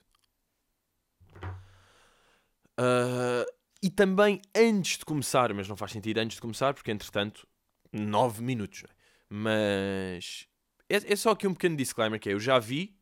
Uh, 2.79 3.45
e 3.83 3.91
também 3.91 4.41
antes 4.57 4.99
de 4.99 5.05
começar, 5.05 5.53
mas 5.53 5.69
não 5.69 5.77
faz 5.77 5.93
sentido 5.93 6.19
antes 6.19 6.37
de 6.37 6.41
começar, 6.41 6.73
porque 6.75 6.91
entretanto, 6.91 7.47
9 7.93 8.43
minutos. 8.43 8.85
É? 8.85 8.93
Mas 9.29 10.49
é, 10.89 11.13
é 11.13 11.17
só 11.17 11.31
aqui 11.31 11.47
um 11.47 11.53
pequeno 11.53 11.77
disclaimer 11.77 12.19
que 12.19 12.29
é, 12.29 12.33
eu 12.33 12.41
já 12.41 12.59
vi 12.59 12.98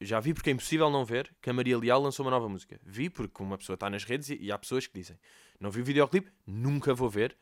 já 0.00 0.18
vi 0.18 0.32
porque 0.32 0.50
é 0.50 0.52
impossível 0.52 0.90
não 0.90 1.04
ver 1.04 1.34
que 1.42 1.50
a 1.50 1.52
Maria 1.52 1.76
Leal 1.76 2.00
lançou 2.00 2.24
uma 2.24 2.30
nova 2.30 2.48
música. 2.48 2.80
Vi 2.82 3.10
porque 3.10 3.42
uma 3.42 3.58
pessoa 3.58 3.74
está 3.74 3.90
nas 3.90 4.04
redes 4.04 4.30
e, 4.30 4.36
e 4.36 4.50
há 4.50 4.58
pessoas 4.58 4.86
que 4.86 4.98
dizem: 4.98 5.18
Não 5.58 5.70
vi 5.70 5.82
o 5.82 5.84
videoclipe, 5.84 6.32
nunca 6.46 6.94
vou 6.94 7.08
ver. 7.08 7.36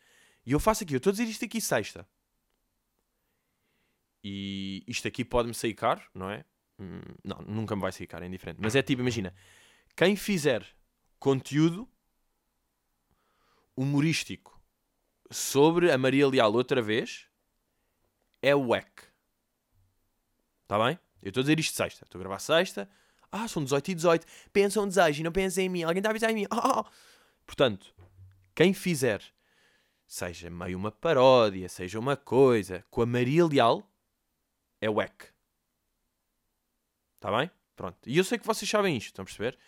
E 0.45 0.53
eu 0.53 0.59
faço 0.61 0.83
aqui, 0.83 0.95
eu 0.95 0.99
estou 0.99 1.11
a 1.11 1.12
dizer 1.12 1.25
isto 1.25 1.45
aqui 1.45 1.61
sexta. 1.61 2.09
E 4.25 4.83
isto 4.87 5.07
aqui 5.07 5.25
pode-me 5.25 5.55
sair 5.55 5.75
caro, 5.75 6.03
não 6.12 6.29
é? 6.29 6.45
Hum, 6.79 7.00
não, 7.25 7.38
nunca 7.43 7.77
me 7.77 7.83
vai 7.83 7.93
sair 7.93 8.07
caro, 8.07 8.25
é 8.25 8.27
indiferente. 8.27 8.61
Mas 8.61 8.75
é 8.75 8.83
tipo, 8.83 9.03
imagina, 9.03 9.33
quem 9.97 10.17
fizer 10.17 10.67
conteúdo 11.19 11.88
humorístico 13.77 14.61
sobre 15.31 15.93
a 15.93 15.99
Maria 15.99 16.27
Leal 16.27 16.53
outra 16.53 16.83
vez 16.83 17.29
é 18.43 18.55
o 18.55 18.69
WEC. 18.69 18.88
Está 20.65 20.85
bem? 20.85 20.99
Eu 21.23 21.29
estou 21.29 21.41
a 21.41 21.45
dizer 21.45 21.59
isto 21.59 21.77
sexta. 21.77 22.05
Estou 22.05 22.19
a 22.19 22.23
gravar 22.23 22.39
sexta. 22.39 22.89
Ah, 23.31 23.47
são 23.47 23.63
18 23.63 23.91
e 23.91 23.95
18. 23.95 24.27
Pensam 24.53 24.85
um 24.85 24.89
desejo 24.89 25.21
e 25.21 25.25
não 25.25 25.33
pensam 25.33 25.65
em 25.65 25.69
mim. 25.69 25.83
Alguém 25.83 25.99
está 25.99 26.09
a 26.09 26.13
avisar 26.13 26.31
em 26.31 26.35
mim. 26.35 26.47
Ah. 26.51 26.85
Portanto, 27.47 27.95
quem 28.55 28.75
fizer, 28.75 29.23
seja 30.07 30.51
meio 30.51 30.77
uma 30.77 30.91
paródia, 30.91 31.69
seja 31.69 31.99
uma 31.99 32.17
coisa, 32.17 32.85
com 32.91 33.03
a 33.03 33.07
Maria 33.07 33.47
Leal, 33.47 33.89
é 34.81 34.89
wack. 34.89 35.27
Está 37.17 37.37
bem? 37.37 37.51
Pronto. 37.75 37.99
E 38.07 38.17
eu 38.17 38.25
sei 38.25 38.39
que 38.39 38.47
vocês 38.47 38.69
sabem 38.69 38.97
isto, 38.97 39.09
estão 39.09 39.23
a 39.23 39.27
perceber? 39.27 39.59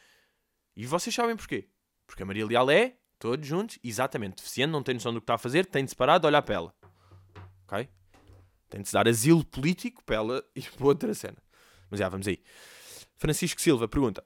E 0.75 0.87
vocês 0.87 1.15
sabem 1.15 1.37
porquê. 1.37 1.69
Porque 2.07 2.23
a 2.23 2.27
Maria 2.27 2.47
Leal 2.47 2.71
é, 2.71 2.97
todos 3.19 3.47
juntos, 3.47 3.79
exatamente 3.85 4.37
deficiente, 4.37 4.73
não 4.73 4.83
tem 4.83 4.95
noção 4.95 5.13
do 5.13 5.21
que 5.21 5.25
está 5.25 5.35
a 5.35 5.39
fazer, 5.39 5.67
tem 5.67 5.85
de 5.85 5.91
separar 5.91 6.19
de 6.19 6.27
olhar 6.27 6.43
para 6.43 6.55
ela. 6.55 6.75
Ok? 7.67 7.89
Tem 8.71 8.81
de 8.81 8.89
se 8.89 8.95
dar 8.95 9.07
asilo 9.07 9.45
político 9.45 10.03
para 10.05 10.17
ela 10.17 10.45
ir 10.55 10.71
para 10.71 10.87
outra 10.87 11.13
cena. 11.13 11.37
Mas 11.91 11.99
já, 11.99 12.09
vamos 12.09 12.27
aí. 12.27 12.41
Francisco 13.17 13.61
Silva 13.61 13.89
pergunta: 13.89 14.25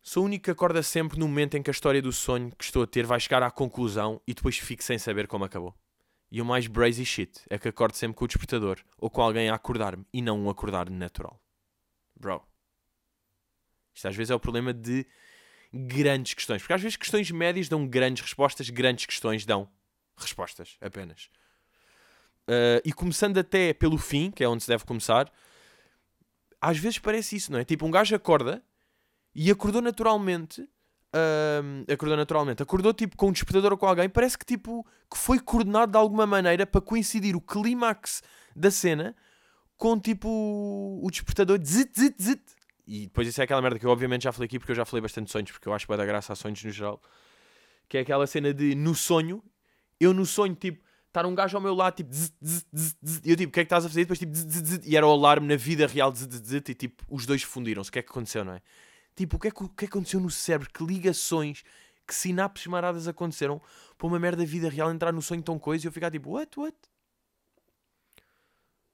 Sou 0.00 0.22
o 0.22 0.26
único 0.26 0.44
que 0.44 0.50
acorda 0.50 0.82
sempre 0.82 1.18
no 1.18 1.28
momento 1.28 1.56
em 1.56 1.62
que 1.62 1.68
a 1.68 1.72
história 1.72 2.00
do 2.00 2.12
sonho 2.12 2.50
que 2.56 2.64
estou 2.64 2.84
a 2.84 2.86
ter 2.86 3.04
vai 3.04 3.20
chegar 3.20 3.42
à 3.42 3.50
conclusão 3.50 4.20
e 4.26 4.32
depois 4.32 4.56
fico 4.58 4.82
sem 4.82 4.98
saber 4.98 5.26
como 5.26 5.44
acabou. 5.44 5.76
E 6.30 6.40
o 6.40 6.44
mais 6.44 6.66
brazy 6.66 7.04
shit 7.04 7.42
é 7.50 7.58
que 7.58 7.68
acordo 7.68 7.94
sempre 7.94 8.16
com 8.16 8.24
o 8.24 8.28
despertador 8.28 8.78
ou 8.96 9.10
com 9.10 9.20
alguém 9.20 9.50
a 9.50 9.54
acordar-me 9.54 10.06
e 10.12 10.22
não 10.22 10.40
um 10.40 10.48
acordar 10.48 10.88
natural. 10.88 11.38
Bro. 12.18 12.42
Isto 13.92 14.08
às 14.08 14.16
vezes 14.16 14.30
é 14.30 14.34
o 14.34 14.40
problema 14.40 14.72
de 14.72 15.06
grandes 15.72 16.34
questões. 16.34 16.62
Porque 16.62 16.72
às 16.72 16.80
vezes 16.80 16.96
questões 16.96 17.30
médias 17.30 17.68
dão 17.68 17.86
grandes 17.86 18.22
respostas, 18.22 18.70
grandes 18.70 19.06
questões 19.06 19.44
dão 19.44 19.68
respostas 20.16 20.76
apenas. 20.80 21.28
Uh, 22.48 22.82
e 22.84 22.92
começando 22.92 23.38
até 23.38 23.72
pelo 23.72 23.96
fim, 23.96 24.30
que 24.30 24.42
é 24.42 24.48
onde 24.48 24.62
se 24.62 24.68
deve 24.68 24.84
começar, 24.84 25.30
às 26.60 26.78
vezes 26.78 26.98
parece 26.98 27.36
isso, 27.36 27.52
não 27.52 27.58
é? 27.58 27.64
Tipo, 27.64 27.86
um 27.86 27.90
gajo 27.90 28.14
acorda 28.14 28.62
e 29.34 29.50
acordou 29.50 29.82
naturalmente. 29.82 30.62
Uh, 31.14 31.92
acordou 31.92 32.16
naturalmente, 32.16 32.62
acordou 32.62 32.94
tipo 32.94 33.18
com 33.18 33.28
um 33.28 33.32
despertador 33.32 33.72
ou 33.72 33.76
com 33.76 33.86
alguém, 33.86 34.08
parece 34.08 34.38
que 34.38 34.46
tipo 34.46 34.86
que 35.10 35.18
foi 35.18 35.38
coordenado 35.38 35.92
de 35.92 35.98
alguma 35.98 36.26
maneira 36.26 36.66
para 36.66 36.80
coincidir 36.80 37.36
o 37.36 37.40
clímax 37.40 38.22
da 38.56 38.70
cena 38.70 39.14
com 39.76 40.00
tipo 40.00 40.26
o 40.30 41.10
despertador 41.10 41.60
zit, 41.62 41.92
zit, 41.98 42.22
zit. 42.22 42.42
E 42.86 43.02
depois 43.02 43.28
isso 43.28 43.40
é 43.42 43.44
aquela 43.44 43.60
merda 43.60 43.78
que 43.78 43.84
eu 43.84 43.90
obviamente 43.90 44.22
já 44.22 44.32
falei 44.32 44.46
aqui 44.46 44.58
porque 44.58 44.72
eu 44.72 44.76
já 44.76 44.86
falei 44.86 45.02
bastante 45.02 45.30
sonhos, 45.30 45.50
porque 45.50 45.68
eu 45.68 45.74
acho 45.74 45.84
que 45.84 45.88
vai 45.88 45.98
dar 45.98 46.06
graça 46.06 46.32
a 46.32 46.36
sonhos 46.36 46.64
no 46.64 46.70
geral. 46.70 46.98
Que 47.88 47.98
é 47.98 48.00
aquela 48.00 48.26
cena 48.26 48.54
de 48.54 48.74
no 48.74 48.94
sonho, 48.94 49.42
eu 50.00 50.14
no 50.14 50.24
sonho 50.24 50.54
tipo 50.54 50.82
estar 51.12 51.26
um 51.26 51.34
gajo 51.34 51.56
ao 51.56 51.62
meu 51.62 51.74
lado, 51.74 51.96
tipo, 51.96 52.10
zzz, 52.10 52.32
zzz, 52.42 52.96
zzz, 53.04 53.20
e 53.22 53.30
eu 53.30 53.36
tipo, 53.36 53.50
o 53.50 53.52
que 53.52 53.60
é 53.60 53.64
que 53.64 53.66
estás 53.66 53.84
a 53.84 53.88
fazer? 53.88 54.00
E 54.00 54.04
depois 54.04 54.18
tipo, 54.18 54.32
e 54.88 54.96
era 54.96 55.06
o 55.06 55.10
alarme 55.10 55.46
na 55.46 55.56
vida 55.56 55.86
real, 55.86 56.12
e 56.12 56.74
tipo, 56.74 57.04
os 57.08 57.26
dois 57.26 57.42
fundiram-se. 57.42 57.90
O 57.90 57.92
que 57.92 57.98
é 57.98 58.02
que 58.02 58.10
aconteceu, 58.10 58.44
não 58.44 58.54
é? 58.54 58.62
Tipo, 59.14 59.36
o 59.36 59.38
que 59.38 59.48
é 59.48 59.50
que, 59.50 59.62
o 59.62 59.68
que, 59.68 59.84
é 59.84 59.88
que 59.88 59.92
aconteceu 59.92 60.18
no 60.18 60.30
cérebro? 60.30 60.70
Que 60.72 60.82
ligações, 60.82 61.62
que 62.06 62.14
sinapses 62.14 62.66
maradas 62.66 63.06
aconteceram 63.06 63.60
para 63.98 64.06
uma 64.06 64.18
merda 64.18 64.42
da 64.42 64.48
vida 64.48 64.70
real 64.70 64.90
entrar 64.90 65.12
no 65.12 65.20
sonho 65.20 65.42
tão 65.42 65.58
coisa 65.58 65.86
e 65.86 65.88
eu 65.88 65.92
ficar 65.92 66.10
tipo, 66.10 66.30
what, 66.30 66.58
what? 66.58 66.76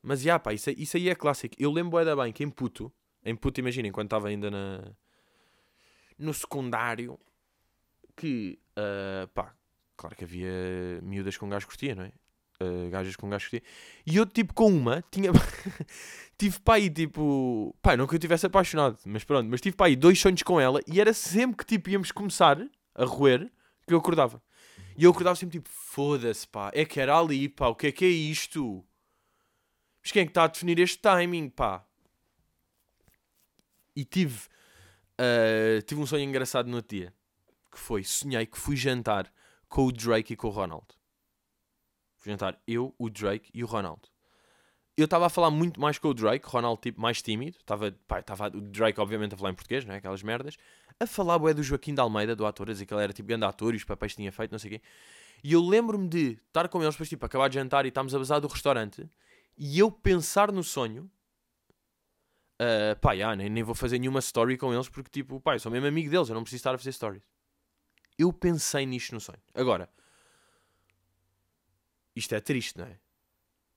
Mas, 0.02 0.20
já, 0.20 0.30
yeah, 0.30 0.42
pá, 0.42 0.52
isso, 0.52 0.70
isso 0.70 0.96
aí 0.96 1.08
é 1.08 1.14
clássico. 1.14 1.54
Eu 1.58 1.70
lembro 1.70 1.98
ainda 1.98 2.16
bem 2.16 2.32
que 2.32 2.42
em 2.42 2.50
puto, 2.50 2.92
em 3.24 3.36
puto, 3.36 3.60
imaginem, 3.60 3.92
quando 3.92 4.06
estava 4.06 4.28
ainda 4.28 4.50
na... 4.50 4.92
no 6.18 6.34
secundário, 6.34 7.18
que, 8.16 8.58
uh, 8.76 9.28
pá, 9.28 9.54
Claro 9.98 10.14
que 10.14 10.22
havia 10.22 10.48
miúdas 11.02 11.36
com 11.36 11.48
gajo 11.48 11.66
curtia, 11.66 11.92
não 11.92 12.04
é? 12.04 12.12
Uh, 12.62 12.88
gajas 12.88 13.16
com 13.16 13.28
gajo 13.28 13.50
curtia. 13.50 13.62
E 14.06 14.16
eu, 14.16 14.24
tipo, 14.24 14.54
com 14.54 14.68
uma, 14.68 15.04
tinha. 15.10 15.32
tive 16.38 16.60
para 16.60 16.74
aí, 16.74 16.88
tipo. 16.88 17.74
Pá, 17.82 17.96
não 17.96 18.06
que 18.06 18.14
eu 18.14 18.18
tivesse 18.18 18.46
apaixonado, 18.46 18.96
mas 19.04 19.24
pronto. 19.24 19.48
Mas 19.50 19.60
tive 19.60 19.76
para 19.76 19.86
aí 19.86 19.96
dois 19.96 20.20
sonhos 20.20 20.44
com 20.44 20.60
ela 20.60 20.80
e 20.86 21.00
era 21.00 21.12
sempre 21.12 21.56
que, 21.56 21.64
tipo, 21.64 21.90
íamos 21.90 22.12
começar 22.12 22.64
a 22.94 23.04
roer 23.04 23.50
que 23.88 23.92
eu 23.92 23.98
acordava. 23.98 24.40
E 24.96 25.02
eu 25.02 25.10
acordava 25.10 25.34
sempre, 25.34 25.58
tipo, 25.58 25.68
foda-se, 25.68 26.46
pá. 26.46 26.70
É 26.72 26.84
que 26.84 27.00
era 27.00 27.18
ali, 27.18 27.48
pá. 27.48 27.66
O 27.66 27.74
que 27.74 27.88
é 27.88 27.92
que 27.92 28.04
é 28.04 28.08
isto? 28.08 28.84
Mas 30.00 30.12
quem 30.12 30.22
é 30.22 30.24
que 30.26 30.30
está 30.30 30.44
a 30.44 30.46
definir 30.46 30.78
este 30.78 30.98
timing, 30.98 31.48
pá? 31.48 31.84
E 33.96 34.04
tive. 34.04 34.46
Uh, 35.20 35.82
tive 35.82 36.00
um 36.00 36.06
sonho 36.06 36.22
engraçado 36.22 36.68
no 36.68 36.76
outro 36.76 36.96
dia. 36.96 37.12
Que 37.68 37.78
foi, 37.80 38.04
sonhei 38.04 38.46
que 38.46 38.56
fui 38.56 38.76
jantar 38.76 39.28
com 39.68 39.86
o 39.86 39.92
Drake 39.92 40.32
e 40.32 40.36
com 40.36 40.48
o 40.48 40.50
Ronald. 40.50 40.86
Fui 42.16 42.32
jantar 42.32 42.60
eu, 42.66 42.94
o 42.98 43.08
Drake 43.08 43.50
e 43.54 43.62
o 43.62 43.66
Ronald. 43.66 44.00
Eu 44.96 45.04
estava 45.04 45.26
a 45.26 45.28
falar 45.28 45.50
muito 45.50 45.80
mais 45.80 45.98
com 45.98 46.08
o 46.08 46.14
Drake, 46.14 46.48
Ronald 46.48 46.80
tipo 46.80 47.00
mais 47.00 47.22
tímido, 47.22 47.56
estava, 47.58 47.92
pá, 48.08 48.18
estava 48.18 48.48
o 48.48 48.60
Drake 48.60 49.00
obviamente 49.00 49.34
a 49.34 49.36
falar 49.36 49.50
em 49.50 49.54
português, 49.54 49.84
não 49.84 49.94
é? 49.94 49.98
Aquelas 49.98 50.22
merdas. 50.22 50.56
A 50.98 51.06
falar 51.06 51.38
bué 51.38 51.54
do 51.54 51.62
Joaquim 51.62 51.94
de 51.94 52.00
Almeida, 52.00 52.34
do 52.34 52.44
ator, 52.44 52.68
a 52.68 52.72
dizer 52.72 52.86
que 52.86 52.92
ele 52.92 53.04
era 53.04 53.12
tipo 53.12 53.28
grande 53.28 53.44
ator 53.44 53.74
e 53.74 53.76
os 53.76 53.84
papéis 53.84 54.14
tinha 54.14 54.32
feito, 54.32 54.50
não 54.50 54.58
sei 54.58 54.70
o 54.70 54.74
quê. 54.74 54.82
E 55.44 55.52
eu 55.52 55.62
lembro-me 55.62 56.08
de 56.08 56.38
estar 56.48 56.68
com 56.68 56.82
eles, 56.82 56.94
depois 56.94 57.08
tipo, 57.08 57.24
acabar 57.24 57.48
de 57.48 57.54
jantar 57.54 57.84
e 57.84 57.88
estávamos 57.88 58.12
a 58.12 58.18
bazar 58.18 58.40
do 58.40 58.48
restaurante 58.48 59.08
e 59.56 59.78
eu 59.78 59.90
pensar 59.90 60.50
no 60.50 60.64
sonho 60.64 61.08
Uh, 62.60 62.98
pá, 63.00 63.12
yeah, 63.12 63.36
nem, 63.36 63.48
nem 63.48 63.62
vou 63.62 63.74
fazer 63.74 64.00
nenhuma 64.00 64.18
story 64.18 64.58
com 64.58 64.74
eles 64.74 64.88
porque, 64.88 65.08
tipo, 65.08 65.40
pá, 65.40 65.54
eu 65.54 65.60
sou 65.60 65.70
mesmo 65.70 65.86
amigo 65.86 66.10
deles, 66.10 66.28
eu 66.28 66.34
não 66.34 66.42
preciso 66.42 66.58
estar 66.58 66.74
a 66.74 66.78
fazer 66.78 66.90
stories. 66.90 67.22
Eu 68.18 68.32
pensei 68.32 68.84
nisto 68.84 69.14
no 69.14 69.20
sonho. 69.20 69.40
Agora, 69.54 69.88
isto 72.16 72.34
é 72.34 72.40
triste, 72.40 72.76
não 72.76 72.86
é? 72.86 72.98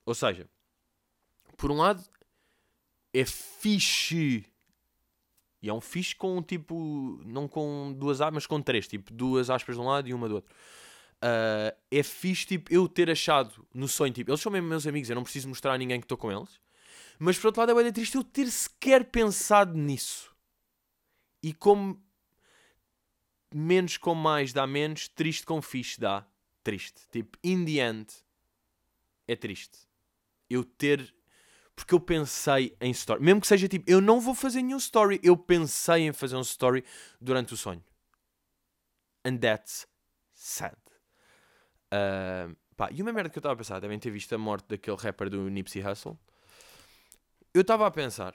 Ou 0.04 0.14
seja, 0.14 0.48
por 1.56 1.70
um 1.70 1.76
lado, 1.76 2.02
é 3.12 3.24
fixe. 3.24 4.44
E 5.62 5.68
é 5.68 5.72
um 5.72 5.80
fixe 5.80 6.14
com 6.16 6.42
tipo. 6.42 7.20
Não 7.24 7.46
com 7.46 7.94
duas 7.96 8.20
aspas, 8.20 8.34
mas 8.34 8.46
com 8.46 8.60
três. 8.60 8.88
Tipo, 8.88 9.12
duas 9.12 9.48
aspas 9.48 9.76
de 9.76 9.80
um 9.80 9.84
lado 9.84 10.08
e 10.08 10.14
uma 10.14 10.28
do 10.28 10.36
outro. 10.36 10.52
Uh, 11.22 11.70
é 11.88 12.02
fixe, 12.02 12.46
tipo, 12.46 12.72
eu 12.72 12.88
ter 12.88 13.08
achado 13.08 13.64
no 13.72 13.86
sonho, 13.86 14.12
tipo, 14.12 14.28
eles 14.28 14.40
são 14.40 14.50
mesmo 14.50 14.68
meus 14.68 14.88
amigos, 14.88 15.08
eu 15.08 15.14
não 15.14 15.22
preciso 15.22 15.48
mostrar 15.48 15.72
a 15.72 15.78
ninguém 15.78 16.00
que 16.00 16.04
estou 16.04 16.18
com 16.18 16.32
eles. 16.32 16.60
Mas 17.16 17.38
por 17.38 17.46
outro 17.46 17.60
lado, 17.60 17.70
é 17.78 17.80
bem 17.80 17.92
triste 17.92 18.16
eu 18.16 18.24
ter 18.24 18.50
sequer 18.50 19.04
pensado 19.04 19.78
nisso. 19.78 20.34
E 21.40 21.54
como 21.54 22.02
menos 23.54 23.96
com 23.96 24.14
mais 24.14 24.52
dá 24.52 24.66
menos, 24.66 25.08
triste 25.08 25.46
com 25.46 25.60
fixe 25.60 26.00
dá 26.00 26.26
triste. 26.62 27.02
Tipo, 27.10 27.36
in 27.42 27.64
the 27.64 27.86
end, 27.86 28.12
é 29.26 29.36
triste. 29.36 29.78
Eu 30.48 30.64
ter. 30.64 31.14
Porque 31.74 31.94
eu 31.94 32.00
pensei 32.00 32.76
em 32.80 32.90
story. 32.90 33.22
Mesmo 33.22 33.40
que 33.40 33.46
seja 33.46 33.66
tipo, 33.66 33.90
eu 33.90 34.00
não 34.00 34.20
vou 34.20 34.34
fazer 34.34 34.62
nenhum 34.62 34.76
story. 34.76 35.18
Eu 35.22 35.36
pensei 35.36 36.06
em 36.06 36.12
fazer 36.12 36.36
um 36.36 36.42
story 36.42 36.84
durante 37.20 37.54
o 37.54 37.56
sonho. 37.56 37.82
And 39.24 39.38
that's 39.38 39.86
sad. 40.34 40.76
Uh, 41.92 42.54
pá, 42.76 42.90
e 42.92 43.00
uma 43.02 43.12
merda 43.12 43.30
que 43.30 43.38
eu 43.38 43.40
estava 43.40 43.54
a 43.54 43.56
pensar, 43.56 43.80
devem 43.80 43.98
ter 43.98 44.10
visto 44.10 44.34
a 44.34 44.38
morte 44.38 44.66
daquele 44.68 44.96
rapper 44.96 45.30
do 45.30 45.48
Nipsey 45.48 45.86
Hussle. 45.86 46.18
Eu 47.54 47.62
estava 47.62 47.86
a 47.86 47.90
pensar, 47.90 48.34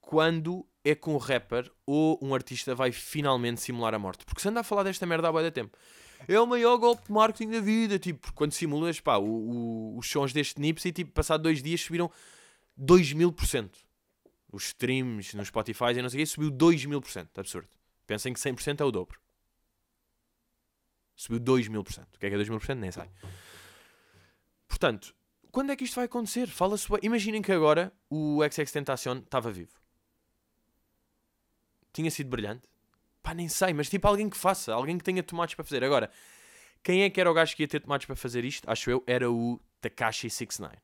quando 0.00 0.66
é 0.90 0.94
que 0.94 1.10
um 1.10 1.16
rapper 1.16 1.70
ou 1.86 2.18
um 2.22 2.34
artista 2.34 2.74
vai 2.74 2.92
finalmente 2.92 3.60
simular 3.60 3.94
a 3.94 3.98
morte. 3.98 4.24
Porque 4.24 4.40
se 4.40 4.48
anda 4.48 4.60
a 4.60 4.64
falar 4.64 4.84
desta 4.84 5.04
merda 5.06 5.28
há 5.28 5.32
bué 5.32 5.42
de 5.42 5.50
tempo. 5.50 5.76
É 6.26 6.38
o 6.40 6.46
maior 6.46 6.76
golpe 6.78 7.06
de 7.06 7.12
marketing 7.12 7.50
da 7.50 7.60
vida, 7.60 7.98
tipo, 7.98 8.32
quando 8.32 8.52
simulas, 8.52 8.98
pá, 8.98 9.18
o, 9.18 9.24
o, 9.24 9.98
os 9.98 10.08
sons 10.08 10.32
deste 10.32 10.60
Nipsey, 10.60 10.90
tipo, 10.92 11.12
passado 11.12 11.42
dois 11.42 11.62
dias 11.62 11.80
subiram 11.80 12.10
2 12.76 13.12
mil 13.12 13.32
por 13.32 13.46
cento. 13.46 13.78
Os 14.50 14.66
streams 14.66 15.36
no 15.36 15.44
Spotify 15.44 15.92
e 15.96 16.02
não 16.02 16.08
sei 16.08 16.20
o 16.20 16.22
quê, 16.22 16.26
subiu 16.26 16.50
2 16.50 16.86
mil 16.86 17.00
por 17.00 17.10
cento, 17.10 17.38
absurdo. 17.38 17.68
Pensem 18.06 18.32
que 18.32 18.40
100% 18.40 18.80
é 18.80 18.84
o 18.84 18.90
dobro. 18.90 19.20
Subiu 21.14 21.38
2 21.38 21.68
mil 21.68 21.84
por 21.84 21.92
cento. 21.92 22.14
O 22.14 22.18
que 22.18 22.26
é 22.26 22.28
que 22.30 22.34
é 22.34 22.38
2 22.38 22.48
mil 22.48 22.58
por 22.58 22.66
cento? 22.66 22.78
Nem 22.78 22.90
sei. 22.90 23.08
Portanto, 24.66 25.14
quando 25.52 25.70
é 25.70 25.76
que 25.76 25.84
isto 25.84 25.96
vai 25.96 26.06
acontecer? 26.06 26.46
Fala-se. 26.46 26.86
Imaginem 27.02 27.42
que 27.42 27.52
agora 27.52 27.92
o 28.08 28.40
XX 28.50 28.72
Tentacion 28.72 29.18
estava 29.18 29.50
vivo 29.52 29.77
tinha 31.98 32.10
sido 32.10 32.30
brilhante? 32.30 32.62
Pá, 33.22 33.34
nem 33.34 33.48
sei, 33.48 33.72
mas 33.72 33.90
tipo 33.90 34.06
alguém 34.06 34.30
que 34.30 34.36
faça, 34.36 34.72
alguém 34.72 34.96
que 34.96 35.04
tenha 35.04 35.22
tomates 35.22 35.56
para 35.56 35.64
fazer. 35.64 35.82
Agora, 35.82 36.10
quem 36.82 37.02
é 37.02 37.10
que 37.10 37.20
era 37.20 37.30
o 37.30 37.34
gajo 37.34 37.56
que 37.56 37.64
ia 37.64 37.68
ter 37.68 37.80
tomates 37.80 38.06
para 38.06 38.14
fazer 38.14 38.44
isto? 38.44 38.70
Acho 38.70 38.90
eu, 38.90 39.02
era 39.06 39.30
o 39.30 39.60
Takashi 39.80 40.30
69. 40.30 40.76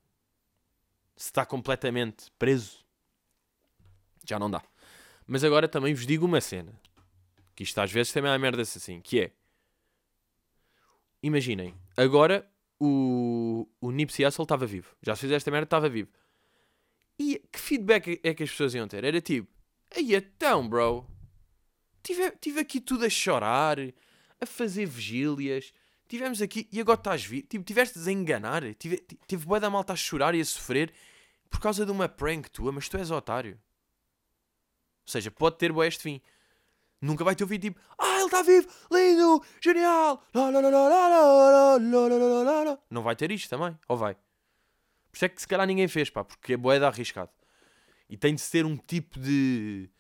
Se 1.17 1.27
está 1.27 1.47
completamente 1.47 2.33
preso, 2.37 2.85
já 4.27 4.39
não 4.39 4.51
dá. 4.51 4.63
Mas 5.27 5.45
agora 5.45 5.69
também 5.69 5.95
vos 5.95 6.05
digo 6.07 6.27
uma 6.27 6.41
cena. 6.41 6.73
Que 7.55 7.63
isto 7.63 7.79
às 7.81 7.93
vezes 7.93 8.13
também 8.13 8.33
há 8.33 8.39
merdas 8.39 8.77
assim. 8.77 9.01
Que 9.01 9.21
é... 9.21 9.33
Imaginem, 11.23 11.75
agora 11.97 12.47
o, 12.81 13.69
o 13.81 13.91
Nipsey 13.93 14.27
Hussle 14.27 14.43
estava 14.43 14.67
vivo. 14.67 14.95
Já 15.01 15.15
se 15.15 15.21
fizeste 15.23 15.37
esta 15.37 15.51
merda, 15.53 15.67
estava 15.67 15.89
vivo. 15.89 16.11
E 17.17 17.41
que 17.53 17.61
feedback 17.61 18.21
é 18.25 18.35
que 18.35 18.43
as 18.43 18.51
pessoas 18.51 18.75
iam 18.75 18.89
ter? 18.89 19.05
Era 19.05 19.21
tipo... 19.21 19.49
Aí 19.97 20.15
então, 20.15 20.69
bro. 20.69 21.07
Tive, 22.03 22.31
tive 22.33 22.61
aqui 22.61 22.81
tudo 22.81 23.05
a 23.05 23.09
chorar, 23.09 23.79
a 24.41 24.47
fazer 24.47 24.87
vigílias. 24.87 25.73
Tivemos 26.07 26.43
aqui 26.43 26.69
e 26.71 26.81
agora 26.81 26.99
estás 26.99 27.25
vivo. 27.25 27.47
Tipo, 27.47 27.65
tiveste 27.65 27.99
a 27.99 28.13
enganar. 28.13 28.75
Tive, 28.75 29.05
tive 29.27 29.47
boa 29.47 29.59
da 29.59 29.71
malta 29.71 29.93
a 29.93 29.97
chorar 29.97 30.35
e 30.35 30.41
a 30.41 30.45
sofrer 30.45 30.93
por 31.49 31.61
causa 31.61 31.87
de 31.87 31.93
uma 31.93 32.09
prank 32.09 32.51
tua, 32.51 32.73
mas 32.73 32.89
tu 32.89 32.97
és 32.97 33.11
otário. 33.11 33.55
Ou 35.07 35.13
seja, 35.13 35.31
pode 35.31 35.57
ter 35.57 35.73
boé 35.73 35.87
este 35.87 36.03
fim. 36.03 36.21
Nunca 37.01 37.23
vai 37.23 37.37
ter 37.37 37.45
o 37.45 37.47
vídeo 37.47 37.71
tipo, 37.71 37.81
ah, 37.99 38.17
ele 38.17 38.25
está 38.25 38.43
vivo, 38.43 38.67
lindo, 38.91 39.45
genial. 39.61 40.25
Não 42.91 43.03
vai 43.03 43.15
ter 43.15 43.31
isto 43.31 43.49
também, 43.49 43.79
ou 43.87 43.97
vai? 43.97 44.15
Por 44.15 45.17
isso 45.17 45.25
é 45.27 45.29
que 45.29 45.41
se 45.41 45.47
calhar 45.47 45.67
ninguém 45.67 45.87
fez, 45.87 46.09
pá, 46.09 46.25
porque 46.25 46.55
é 46.55 46.57
boé 46.57 46.79
de 46.79 46.87
arriscado. 46.87 47.31
E 48.09 48.17
tem 48.17 48.35
de 48.35 48.41
ser 48.41 48.67
um 48.67 48.77
tipo 48.77 49.19
de 49.19 49.91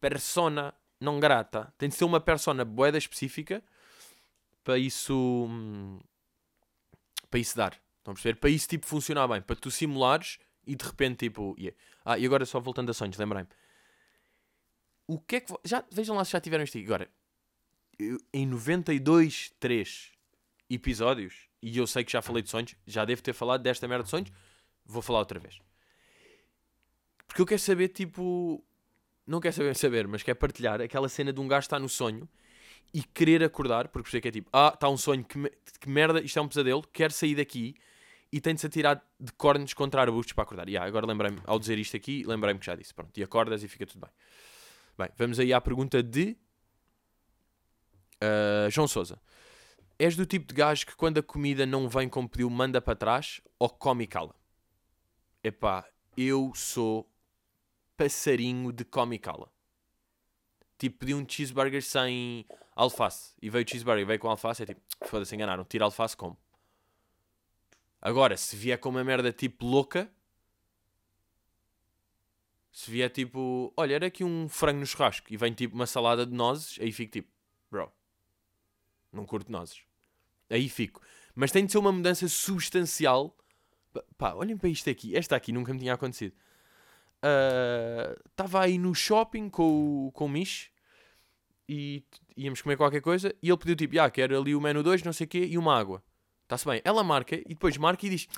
persona 0.00 0.74
não 1.00 1.18
grata. 1.20 1.72
Tem 1.78 1.88
de 1.88 1.94
ser 1.94 2.04
uma 2.04 2.20
persona 2.20 2.64
boeda 2.64 2.98
específica 2.98 3.62
para 4.64 4.78
isso. 4.78 5.46
Hum, 5.48 6.00
para 7.30 7.40
isso 7.40 7.56
dar. 7.56 7.80
Estão 7.98 8.12
a 8.12 8.14
perceber? 8.14 8.38
Para 8.38 8.50
isso 8.50 8.68
tipo 8.68 8.86
funcionar 8.86 9.28
bem. 9.28 9.40
Para 9.40 9.56
tu 9.56 9.70
simulares 9.70 10.38
e 10.66 10.74
de 10.74 10.84
repente 10.84 11.26
tipo. 11.26 11.54
Yeah. 11.58 11.76
Ah, 12.04 12.18
e 12.18 12.26
agora 12.26 12.44
só 12.44 12.60
voltando 12.60 12.90
a 12.90 12.94
sonhos, 12.94 13.16
lembrei-me. 13.16 13.48
O 15.06 15.18
que 15.18 15.36
é 15.36 15.40
que. 15.40 15.52
Já, 15.64 15.84
vejam 15.90 16.16
lá 16.16 16.24
se 16.24 16.32
já 16.32 16.40
tiveram 16.40 16.64
isto 16.64 16.78
Agora, 16.78 17.10
eu, 17.98 18.18
em 18.32 18.46
92, 18.46 19.52
3 19.60 20.12
episódios, 20.70 21.48
e 21.60 21.76
eu 21.76 21.86
sei 21.86 22.02
que 22.02 22.12
já 22.12 22.22
falei 22.22 22.42
de 22.42 22.50
sonhos, 22.50 22.74
já 22.86 23.04
devo 23.04 23.22
ter 23.22 23.32
falado 23.32 23.62
desta 23.62 23.86
merda 23.86 24.04
de 24.04 24.10
sonhos, 24.10 24.32
vou 24.84 25.02
falar 25.02 25.18
outra 25.20 25.38
vez. 25.38 25.60
Porque 27.32 27.40
eu 27.40 27.46
quero 27.46 27.60
saber, 27.60 27.88
tipo. 27.88 28.62
Não 29.26 29.40
quero 29.40 29.54
saber, 29.54 29.74
saber, 29.74 30.06
mas 30.06 30.22
quero 30.22 30.38
partilhar 30.38 30.82
aquela 30.82 31.08
cena 31.08 31.32
de 31.32 31.40
um 31.40 31.48
gajo 31.48 31.64
estar 31.64 31.78
no 31.78 31.88
sonho 31.88 32.28
e 32.92 33.02
querer 33.02 33.42
acordar, 33.42 33.88
porque 33.88 34.10
sei 34.10 34.20
que 34.20 34.28
é 34.28 34.30
tipo, 34.30 34.50
ah, 34.52 34.72
está 34.74 34.86
um 34.88 34.98
sonho, 34.98 35.24
que, 35.24 35.50
que 35.80 35.88
merda, 35.88 36.20
isto 36.20 36.38
é 36.38 36.42
um 36.42 36.48
pesadelo, 36.48 36.82
quero 36.92 37.12
sair 37.12 37.36
daqui 37.36 37.74
e 38.30 38.38
tem 38.38 38.54
de 38.54 38.60
se 38.60 38.66
atirar 38.66 39.02
de 39.18 39.32
cornos 39.32 39.72
contra 39.72 40.02
arbustos 40.02 40.34
para 40.34 40.42
acordar. 40.42 40.68
Yeah, 40.68 40.86
agora 40.86 41.06
lembrei-me, 41.06 41.38
ao 41.46 41.58
dizer 41.58 41.78
isto 41.78 41.96
aqui, 41.96 42.22
lembrei-me 42.26 42.60
que 42.60 42.66
já 42.66 42.74
disse. 42.74 42.92
Pronto, 42.92 43.16
e 43.16 43.22
acordas 43.22 43.62
e 43.62 43.68
fica 43.68 43.86
tudo 43.86 44.00
bem. 44.00 44.10
Bem, 44.98 45.08
vamos 45.16 45.38
aí 45.38 45.54
à 45.54 45.60
pergunta 45.60 46.02
de 46.02 46.36
uh, 48.20 48.70
João 48.70 48.86
Souza. 48.86 49.18
És 49.98 50.16
do 50.16 50.26
tipo 50.26 50.48
de 50.48 50.54
gajo 50.54 50.84
que 50.84 50.96
quando 50.96 51.18
a 51.18 51.22
comida 51.22 51.64
não 51.64 51.88
vem 51.88 52.10
como 52.10 52.28
pediu, 52.28 52.50
manda 52.50 52.82
para 52.82 52.96
trás 52.96 53.40
ou 53.58 53.70
come 53.70 54.04
e 54.04 54.06
cala? 54.06 54.34
Epá, 55.42 55.86
eu 56.16 56.52
sou 56.54 57.11
passarinho 58.02 58.72
de 58.72 58.84
come 58.84 59.16
e 59.16 59.18
cala. 59.18 59.48
Tipo, 60.76 60.98
pedi 60.98 61.14
um 61.14 61.24
cheeseburger 61.28 61.82
sem 61.82 62.44
alface 62.74 63.34
e 63.40 63.48
veio 63.48 63.64
o 63.64 63.68
cheeseburger 63.68 64.02
e 64.02 64.04
veio 64.04 64.18
com 64.18 64.28
alface, 64.28 64.64
é 64.64 64.66
tipo, 64.66 64.80
foda-se, 65.06 65.32
enganaram, 65.34 65.64
tira 65.64 65.84
alface 65.84 66.16
como. 66.16 66.36
Agora, 68.00 68.36
se 68.36 68.56
vier 68.56 68.78
com 68.78 68.88
uma 68.88 69.04
merda 69.04 69.32
tipo 69.32 69.64
louca, 69.64 70.10
se 72.72 72.90
vier 72.90 73.08
tipo, 73.08 73.72
olha, 73.76 73.94
era 73.94 74.06
aqui 74.06 74.24
um 74.24 74.48
frango 74.48 74.80
no 74.80 74.86
churrasco 74.86 75.32
e 75.32 75.36
vem 75.36 75.52
tipo 75.52 75.76
uma 75.76 75.86
salada 75.86 76.26
de 76.26 76.32
nozes, 76.32 76.80
aí 76.80 76.90
fico 76.90 77.12
tipo, 77.12 77.30
bro, 77.70 77.92
não 79.12 79.24
curto 79.24 79.52
nozes. 79.52 79.82
Aí 80.50 80.68
fico. 80.68 81.00
Mas 81.36 81.52
tem 81.52 81.64
de 81.64 81.70
ser 81.70 81.78
uma 81.78 81.92
mudança 81.92 82.26
substancial. 82.28 83.36
Pá, 84.18 84.34
olhem 84.34 84.56
para 84.56 84.68
isto 84.68 84.90
aqui. 84.90 85.16
Esta 85.16 85.36
aqui 85.36 85.52
nunca 85.52 85.72
me 85.72 85.78
tinha 85.78 85.94
acontecido. 85.94 86.34
Estava 87.22 88.58
uh, 88.58 88.62
aí 88.62 88.78
no 88.78 88.94
shopping 88.94 89.48
com, 89.48 90.10
com 90.12 90.24
o 90.24 90.28
Mish 90.28 90.70
e 91.68 92.04
íamos 92.36 92.60
comer 92.60 92.76
qualquer 92.76 93.00
coisa 93.00 93.34
e 93.40 93.48
ele 93.48 93.56
pediu 93.56 93.76
tipo, 93.76 94.00
ah, 94.00 94.10
quero 94.10 94.36
ali 94.36 94.54
o 94.54 94.60
menu 94.60 94.82
2, 94.82 95.02
não 95.02 95.12
sei 95.12 95.26
o 95.26 95.28
quê, 95.28 95.44
e 95.44 95.56
uma 95.56 95.78
água. 95.78 96.02
Está-se 96.42 96.66
bem. 96.66 96.82
Ela 96.84 97.04
marca 97.04 97.36
e 97.36 97.48
depois 97.48 97.76
marca 97.76 98.04
e 98.06 98.10
diz, 98.10 98.28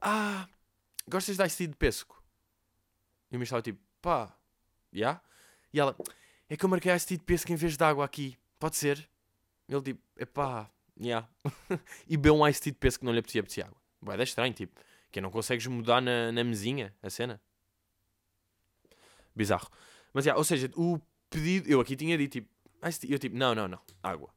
ah, 0.00 0.46
gostas 1.08 1.36
de 1.36 1.46
ice 1.46 1.66
de 1.66 1.76
pesco? 1.76 2.22
E 3.30 3.36
o 3.36 3.40
Mish 3.40 3.48
estava 3.48 3.62
tipo, 3.62 3.80
pá, 4.00 4.36
já? 4.92 4.98
Yeah? 4.98 5.22
E 5.72 5.80
ela, 5.80 5.96
é 6.48 6.56
que 6.56 6.64
eu 6.64 6.68
marquei 6.68 6.94
ice 6.94 7.16
de 7.16 7.24
pesco 7.24 7.50
em 7.52 7.56
vez 7.56 7.76
de 7.76 7.84
água 7.84 8.04
aqui, 8.04 8.36
pode 8.58 8.76
ser? 8.76 9.08
Ele 9.68 9.82
tipo, 9.82 10.00
epá, 10.16 10.70
já. 10.98 11.06
Yeah. 11.06 11.28
e 12.06 12.16
bebeu 12.16 12.36
um 12.36 12.46
ice 12.46 12.62
de 12.62 12.72
pesco 12.72 13.00
que 13.00 13.06
não 13.06 13.12
lhe 13.12 13.18
apetecia, 13.18 13.40
apetecia 13.40 13.66
água. 13.66 13.80
Vai 14.00 14.16
dar 14.16 14.24
estranho, 14.24 14.52
tipo, 14.52 14.80
que 15.10 15.20
não 15.20 15.30
consegues 15.30 15.66
mudar 15.66 16.00
na, 16.00 16.30
na 16.30 16.44
mesinha 16.44 16.94
a 17.02 17.10
cena. 17.10 17.40
Bizarro. 19.36 19.68
Mas, 20.12 20.24
yeah, 20.24 20.38
ou 20.38 20.44
seja, 20.44 20.70
o 20.74 20.98
pedido, 21.28 21.68
eu 21.68 21.80
aqui 21.80 21.94
tinha 21.94 22.16
dito, 22.16 22.32
tipo, 22.32 22.48
eu 23.08 23.18
tipo, 23.18 23.36
não, 23.36 23.54
não, 23.54 23.68
não, 23.68 23.80
água. 24.02 24.30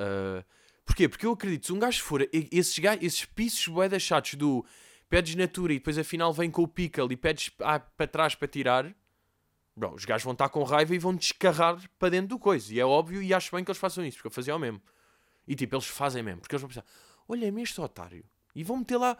Uh, 0.00 0.44
porquê? 0.84 1.08
Porque 1.08 1.26
eu 1.26 1.32
acredito, 1.32 1.66
se 1.66 1.72
um 1.72 1.78
gajo 1.78 2.02
for, 2.02 2.26
esses, 2.32 2.78
gajos, 2.78 3.04
esses 3.04 3.24
pisos 3.24 3.66
boedas 3.68 4.02
chatos 4.02 4.34
do 4.34 4.64
pedes 5.08 5.34
natura 5.34 5.72
e 5.72 5.78
depois 5.78 5.98
afinal 5.98 6.32
vem 6.32 6.50
com 6.50 6.62
o 6.62 6.68
pickle 6.68 7.12
e 7.12 7.16
pedes 7.16 7.50
ah, 7.60 7.78
para 7.78 8.06
trás 8.06 8.34
para 8.34 8.48
tirar, 8.48 8.94
bro, 9.76 9.94
os 9.94 10.04
gajos 10.04 10.24
vão 10.24 10.32
estar 10.32 10.48
com 10.48 10.62
raiva 10.64 10.94
e 10.94 10.98
vão 10.98 11.14
descarrar 11.14 11.78
para 11.98 12.10
dentro 12.10 12.28
do 12.28 12.38
coisa. 12.38 12.72
E 12.72 12.80
é 12.80 12.84
óbvio 12.84 13.22
e 13.22 13.32
acho 13.32 13.54
bem 13.54 13.64
que 13.64 13.70
eles 13.70 13.78
façam 13.78 14.04
isso, 14.04 14.16
porque 14.18 14.28
eu 14.28 14.32
fazia 14.32 14.56
o 14.56 14.58
mesmo. 14.58 14.80
E 15.46 15.54
tipo, 15.54 15.74
eles 15.74 15.86
fazem 15.86 16.22
mesmo, 16.22 16.40
porque 16.40 16.54
eles 16.54 16.62
vão 16.62 16.68
pensar, 16.68 16.84
olha-me 17.28 17.62
este 17.62 17.80
otário. 17.80 18.24
E 18.54 18.64
vão 18.64 18.78
meter 18.78 18.96
lá, 18.96 19.16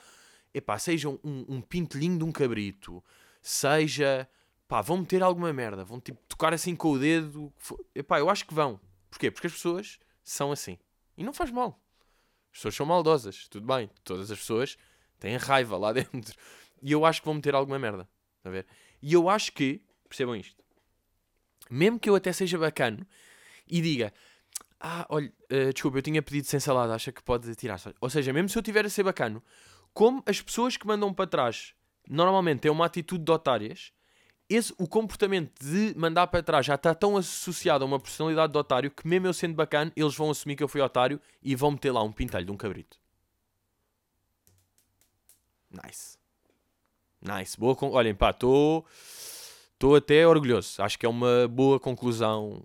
epá, 0.53 0.79
seja 0.79 1.09
um, 1.09 1.19
um 1.23 1.61
pintelinho 1.61 2.19
de 2.19 2.25
um 2.25 2.33
cabrito, 2.33 3.05
seja, 3.49 4.29
pá, 4.67 4.81
vão 4.81 4.99
meter 4.99 5.23
alguma 5.23 5.53
merda, 5.53 5.85
vão 5.85 6.01
tipo 6.01 6.21
tocar 6.27 6.53
assim 6.53 6.75
com 6.75 6.91
o 6.91 6.99
dedo. 6.99 7.53
Epá, 7.95 8.19
eu 8.19 8.29
acho 8.29 8.45
que 8.45 8.53
vão. 8.53 8.81
Porquê? 9.09 9.31
Porque 9.31 9.47
as 9.47 9.53
pessoas 9.53 10.01
são 10.25 10.51
assim. 10.51 10.77
E 11.17 11.23
não 11.23 11.33
faz 11.33 11.51
mal. 11.53 11.81
As 12.51 12.59
pessoas 12.59 12.75
são 12.75 12.85
maldosas, 12.85 13.47
tudo 13.49 13.65
bem. 13.65 13.89
Todas 14.03 14.31
as 14.33 14.39
pessoas 14.39 14.77
têm 15.21 15.37
raiva 15.37 15.77
lá 15.77 15.93
dentro. 15.95 16.35
E 16.83 16.91
eu 16.91 17.05
acho 17.05 17.21
que 17.21 17.27
vão 17.27 17.35
meter 17.35 17.55
alguma 17.55 17.79
merda. 17.79 18.09
a 18.43 18.51
ver? 18.51 18.67
E 19.01 19.13
eu 19.13 19.29
acho 19.29 19.53
que, 19.53 19.81
percebam 20.09 20.35
isto, 20.35 20.61
mesmo 21.71 22.01
que 22.01 22.11
eu 22.11 22.17
até 22.17 22.33
seja 22.33 22.59
bacano 22.59 23.07
e 23.69 23.81
diga, 23.81 24.13
ah, 24.81 25.07
olha, 25.09 25.33
uh, 25.53 25.73
desculpa, 25.73 25.99
eu 25.99 26.03
tinha 26.03 26.23
pedido 26.23 26.47
sem 26.47 26.59
salada, 26.59 26.95
acha 26.95 27.13
que 27.13 27.23
pode 27.23 27.55
tirar. 27.55 27.81
Ou 28.01 28.11
seja, 28.11 28.33
mesmo 28.33 28.49
se 28.49 28.59
eu 28.59 28.63
tiver 28.63 28.85
a 28.85 28.91
ser 28.91 29.05
bacano, 29.05 29.43
como 29.95 30.23
as 30.27 30.41
pessoas 30.41 30.77
que 30.77 30.87
mandam 30.87 31.15
para 31.15 31.29
trás 31.29 31.75
normalmente 32.09 32.61
têm 32.61 32.71
uma 32.71 32.87
atitude 32.87 33.25
de 33.25 33.33
otárias, 33.33 33.93
esse, 34.49 34.73
o 34.79 34.87
comportamento 34.87 35.53
de 35.61 35.93
mandar 35.97 36.29
para 36.29 36.43
trás 36.43 36.65
já 36.65 36.77
está 36.77 36.95
tão 36.95 37.17
associado 37.17 37.85
a 37.85 37.87
uma 37.87 37.99
personalidade 37.99 38.53
de 38.53 38.59
otário 38.59 38.91
que, 38.91 39.07
mesmo 39.07 39.27
eu 39.27 39.35
sendo 39.35 39.55
bacana, 39.55 39.93
eles 39.97 40.15
vão 40.15 40.31
assumir 40.31 40.55
que 40.55 40.63
eu 40.63 40.69
fui 40.69 40.81
otário 40.81 41.21
e 41.43 41.57
vão 41.57 41.73
meter 41.73 41.91
lá 41.91 42.03
um 42.03 42.13
pintelho 42.13 42.45
de 42.45 42.53
um 42.53 42.57
cabrito. 42.57 42.97
Nice. 45.71 46.17
Nice. 47.21 47.59
Boa 47.59 47.75
con... 47.75 47.91
Olhem, 47.91 48.15
pá, 48.15 48.31
estou. 48.31 48.87
Estou 49.73 49.97
até 49.97 50.27
orgulhoso. 50.27 50.81
Acho 50.81 50.99
que 50.99 51.05
é 51.05 51.09
uma 51.09 51.49
boa 51.49 51.81
conclusão 51.81 52.65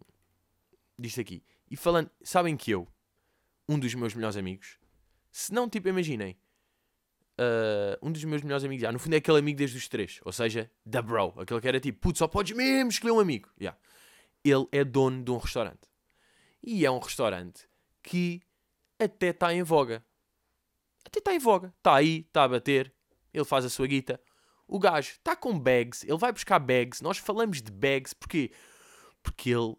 disto 0.98 1.20
aqui. 1.20 1.44
E 1.70 1.76
falando, 1.76 2.12
sabem 2.22 2.56
que 2.56 2.72
eu, 2.72 2.88
um 3.68 3.80
dos 3.80 3.94
meus 3.96 4.14
melhores 4.14 4.38
amigos, 4.38 4.78
se 5.32 5.52
não, 5.52 5.68
tipo, 5.68 5.88
imaginem, 5.88 6.38
uh, 7.40 7.98
um 8.02 8.12
dos 8.12 8.24
meus 8.24 8.42
melhores 8.42 8.64
amigos, 8.64 8.82
yeah, 8.82 8.94
no 8.94 9.00
fundo 9.00 9.14
é 9.14 9.18
aquele 9.18 9.40
amigo 9.40 9.58
desde 9.58 9.78
os 9.78 9.88
três, 9.88 10.20
ou 10.24 10.32
seja, 10.32 10.70
da 10.86 11.02
bro, 11.02 11.34
aquele 11.38 11.62
que 11.62 11.68
era 11.68 11.80
tipo, 11.80 12.00
putz, 12.00 12.20
só 12.20 12.28
podes 12.28 12.56
mesmo 12.56 12.90
escolher 12.90 13.12
um 13.12 13.20
amigo. 13.20 13.50
Yeah. 13.60 13.78
Ele 14.44 14.68
é 14.72 14.84
dono 14.84 15.24
de 15.24 15.32
um 15.32 15.38
restaurante. 15.38 15.90
E 16.64 16.86
é 16.86 16.92
um 16.92 17.00
restaurante 17.00 17.68
que 18.04 18.42
até 19.00 19.28
está 19.28 19.54
em 19.54 19.64
voga. 19.64 20.04
Até 21.06 21.20
está 21.20 21.34
em 21.34 21.40
voga. 21.40 21.74
Está 21.78 21.96
aí, 21.96 22.26
está 22.28 22.44
a 22.44 22.48
bater. 22.48 22.94
Ele 23.34 23.46
faz 23.46 23.66
a 23.66 23.70
sua 23.70 23.88
guita. 23.88 24.20
O 24.68 24.80
gajo 24.80 25.12
está 25.12 25.36
com 25.36 25.58
bags. 25.60 26.04
Ele 26.04 26.18
vai 26.18 26.32
buscar 26.32 26.60
bags. 26.60 27.02
Nós 27.02 27.18
falamos 27.18 27.62
de 27.62 27.72
bags. 27.72 28.14
Porquê? 28.14 28.52
Porque 29.22 29.50
ele 29.50 29.76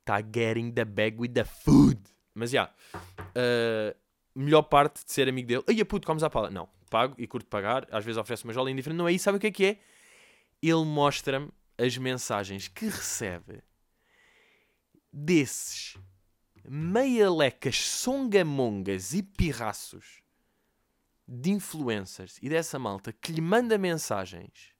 está 0.00 0.20
getting 0.20 0.72
the 0.72 0.84
bag 0.84 1.16
with 1.18 1.32
the 1.32 1.44
food. 1.44 2.00
Mas 2.34 2.50
já. 2.50 2.72
Yeah, 2.92 3.94
uh, 3.94 3.98
melhor 4.34 4.62
parte 4.62 5.04
de 5.04 5.12
ser 5.12 5.28
amigo 5.28 5.48
dele. 5.48 5.64
Ai, 5.68 5.84
puto, 5.84 6.06
comes 6.06 6.22
à 6.22 6.30
pala. 6.30 6.50
Não 6.50 6.68
pago 6.86 7.14
e 7.18 7.26
curto 7.26 7.46
pagar, 7.48 7.86
às 7.90 8.04
vezes 8.04 8.18
oferece 8.18 8.44
uma 8.44 8.52
jola 8.52 8.70
indiferente, 8.70 8.98
não 8.98 9.08
é 9.08 9.12
isso, 9.12 9.24
sabe 9.24 9.38
o 9.38 9.40
que 9.40 9.46
é 9.46 9.50
que 9.50 9.64
é? 9.64 9.78
Ele 10.62 10.84
mostra-me 10.84 11.50
as 11.78 11.96
mensagens 11.98 12.68
que 12.68 12.86
recebe 12.86 13.62
desses 15.12 15.96
meialecas, 16.68 17.76
songamongas 17.78 19.12
e 19.12 19.22
pirraços 19.22 20.22
de 21.26 21.50
influencers 21.50 22.38
e 22.42 22.48
dessa 22.48 22.78
malta 22.78 23.12
que 23.12 23.32
lhe 23.32 23.40
manda 23.40 23.76
mensagens. 23.78 24.75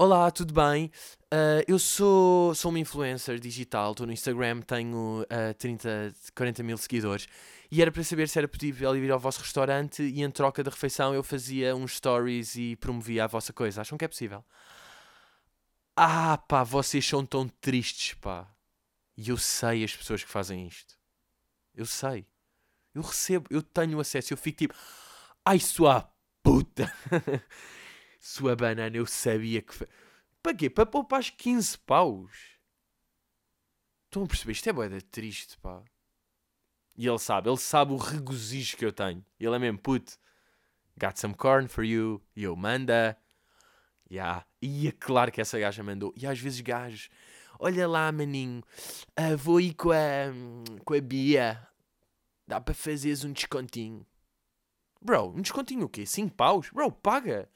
Olá, 0.00 0.30
tudo 0.30 0.54
bem? 0.54 0.92
Uh, 1.24 1.66
eu 1.66 1.76
sou, 1.76 2.54
sou 2.54 2.70
uma 2.70 2.78
influencer 2.78 3.40
digital, 3.40 3.90
estou 3.90 4.06
no 4.06 4.12
Instagram, 4.12 4.60
tenho 4.60 5.22
uh, 5.22 5.54
30, 5.58 6.14
40 6.36 6.62
mil 6.62 6.78
seguidores 6.78 7.26
e 7.68 7.82
era 7.82 7.90
para 7.90 8.04
saber 8.04 8.28
se 8.28 8.38
era 8.38 8.46
possível 8.46 8.94
ir 8.96 9.10
ao 9.10 9.18
vosso 9.18 9.40
restaurante 9.40 10.00
e 10.04 10.22
em 10.22 10.30
troca 10.30 10.62
da 10.62 10.70
refeição 10.70 11.12
eu 11.12 11.24
fazia 11.24 11.74
uns 11.74 11.96
stories 11.96 12.54
e 12.54 12.76
promovia 12.76 13.24
a 13.24 13.26
vossa 13.26 13.52
coisa. 13.52 13.80
Acham 13.80 13.98
que 13.98 14.04
é 14.04 14.08
possível? 14.08 14.44
Ah, 15.96 16.38
pá, 16.38 16.62
vocês 16.62 17.04
são 17.04 17.26
tão 17.26 17.48
tristes, 17.48 18.14
pá. 18.14 18.48
E 19.16 19.30
eu 19.30 19.36
sei 19.36 19.82
as 19.82 19.96
pessoas 19.96 20.22
que 20.22 20.30
fazem 20.30 20.64
isto. 20.68 20.94
Eu 21.74 21.86
sei. 21.86 22.24
Eu 22.94 23.02
recebo, 23.02 23.48
eu 23.50 23.62
tenho 23.62 23.98
acesso, 23.98 24.32
eu 24.32 24.36
fico 24.36 24.58
tipo, 24.58 24.74
ai, 25.44 25.58
sua 25.58 26.08
puta. 26.40 26.92
sua 28.18 28.56
banana, 28.56 28.96
eu 28.96 29.06
sabia 29.06 29.62
que. 29.62 29.86
para 30.42 30.54
quê? 30.54 30.68
Para 30.68 30.86
poupar 30.86 31.20
os 31.20 31.30
15 31.30 31.78
paus. 31.78 32.58
Estão 34.06 34.24
a 34.24 34.26
perceber? 34.26 34.52
Isto 34.52 34.68
é 34.68 34.72
boeda 34.72 35.00
triste, 35.02 35.58
pá. 35.58 35.82
E 36.96 37.06
ele 37.06 37.18
sabe, 37.18 37.48
ele 37.48 37.56
sabe 37.58 37.92
o 37.92 37.96
regozijo 37.96 38.76
que 38.76 38.84
eu 38.84 38.92
tenho. 38.92 39.24
Ele 39.38 39.54
é 39.54 39.58
mesmo, 39.58 39.78
puto, 39.78 40.18
got 40.98 41.16
some 41.16 41.34
corn 41.34 41.68
for 41.68 41.84
you. 41.84 42.20
E 42.34 42.42
eu, 42.42 42.56
manda. 42.56 43.16
Yeah. 44.10 44.44
E 44.60 44.88
é 44.88 44.92
claro 44.92 45.30
que 45.30 45.40
essa 45.40 45.58
gaja 45.58 45.82
mandou. 45.82 46.12
E 46.16 46.26
às 46.26 46.40
vezes 46.40 46.60
gajos, 46.60 47.08
olha 47.58 47.86
lá, 47.86 48.10
maninho, 48.10 48.64
uh, 49.18 49.36
vou 49.36 49.60
ir 49.60 49.74
com 49.74 49.92
a, 49.92 50.32
com 50.84 50.94
a 50.94 51.00
Bia. 51.00 51.68
Dá 52.46 52.60
para 52.60 52.74
fazeres 52.74 53.24
um 53.24 53.32
descontinho. 53.32 54.04
Bro, 55.00 55.34
um 55.36 55.42
descontinho 55.42 55.84
o 55.84 55.88
quê? 55.88 56.04
5 56.04 56.34
paus? 56.34 56.70
Bro, 56.70 56.90
paga. 56.90 57.48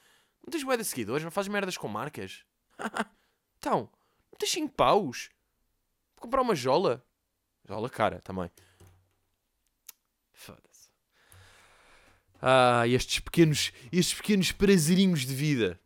Não 0.44 0.50
tens 0.50 0.64
boia 0.64 0.78
de 0.78 0.84
seguidores? 0.84 1.24
Não 1.24 1.30
fazes 1.30 1.50
merdas 1.50 1.76
com 1.76 1.88
marcas? 1.88 2.44
então, 3.58 3.88
não 4.30 4.38
tens 4.38 4.50
5 4.50 4.74
paus? 4.74 5.30
Vou 6.16 6.22
comprar 6.22 6.42
uma 6.42 6.54
jola? 6.54 7.04
Jola 7.66 7.88
cara 7.88 8.20
também. 8.20 8.50
Foda-se. 10.32 10.90
Ah, 12.40 12.86
estes 12.88 13.20
pequenos, 13.20 13.72
estes 13.92 14.14
pequenos 14.14 14.50
prazerinhos 14.50 15.24
de 15.24 15.34
vida. 15.34 15.80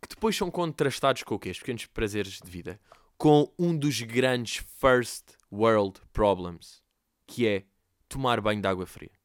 Que 0.00 0.08
depois 0.08 0.36
são 0.36 0.50
contrastados 0.50 1.24
com 1.24 1.34
o 1.34 1.38
quê? 1.38 1.48
Estes 1.48 1.62
pequenos 1.62 1.86
prazeres 1.86 2.38
de 2.38 2.48
vida. 2.48 2.80
Com 3.16 3.52
um 3.58 3.76
dos 3.76 4.00
grandes 4.02 4.64
first 4.78 5.24
world 5.50 6.00
problems. 6.12 6.80
Que 7.26 7.48
é 7.48 7.66
tomar 8.08 8.40
banho 8.40 8.62
de 8.62 8.68
água 8.68 8.86
fria. 8.86 9.17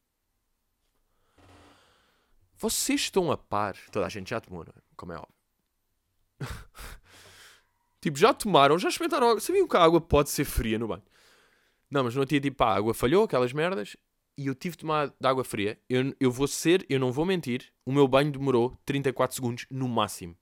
Vocês 2.64 3.02
estão 3.02 3.30
a 3.30 3.36
par. 3.36 3.76
Toda 3.92 4.06
a 4.06 4.10
gente 4.10 4.30
já 4.30 4.40
tomou, 4.40 4.64
não 4.64 4.72
é? 4.74 4.82
Como 4.96 5.12
é 5.12 5.18
óbvio. 5.18 5.36
tipo, 8.00 8.18
já 8.18 8.34
tomaram, 8.34 8.80
já 8.80 8.88
experimentaram 8.88 9.32
água. 9.32 9.42
Sabiam 9.42 9.68
que 9.68 9.76
a 9.76 9.84
água 9.84 10.00
pode 10.00 10.30
ser 10.30 10.46
fria 10.46 10.80
no 10.80 10.88
banho? 10.88 11.04
Não, 11.92 12.06
mas 12.06 12.16
não 12.16 12.26
tinha 12.26 12.40
tipo, 12.40 12.56
pá, 12.56 12.68
a 12.68 12.78
água 12.78 12.94
falhou, 12.94 13.26
aquelas 13.26 13.52
merdas, 13.52 13.98
e 14.38 14.48
eu 14.48 14.56
tive 14.56 14.78
de 14.78 14.80
tomar 14.80 15.10
de 15.10 15.28
água 15.28 15.44
fria. 15.44 15.78
Eu, 15.90 16.16
eu 16.18 16.32
vou 16.32 16.48
ser, 16.48 16.86
eu 16.88 17.02
não 17.02 17.12
vou 17.12 17.26
mentir, 17.26 17.70
o 17.86 17.92
meu 17.92 18.08
banho 18.08 18.32
demorou 18.32 18.80
34 18.86 19.36
segundos 19.36 19.66
no 19.70 19.90
máximo. 19.90 20.34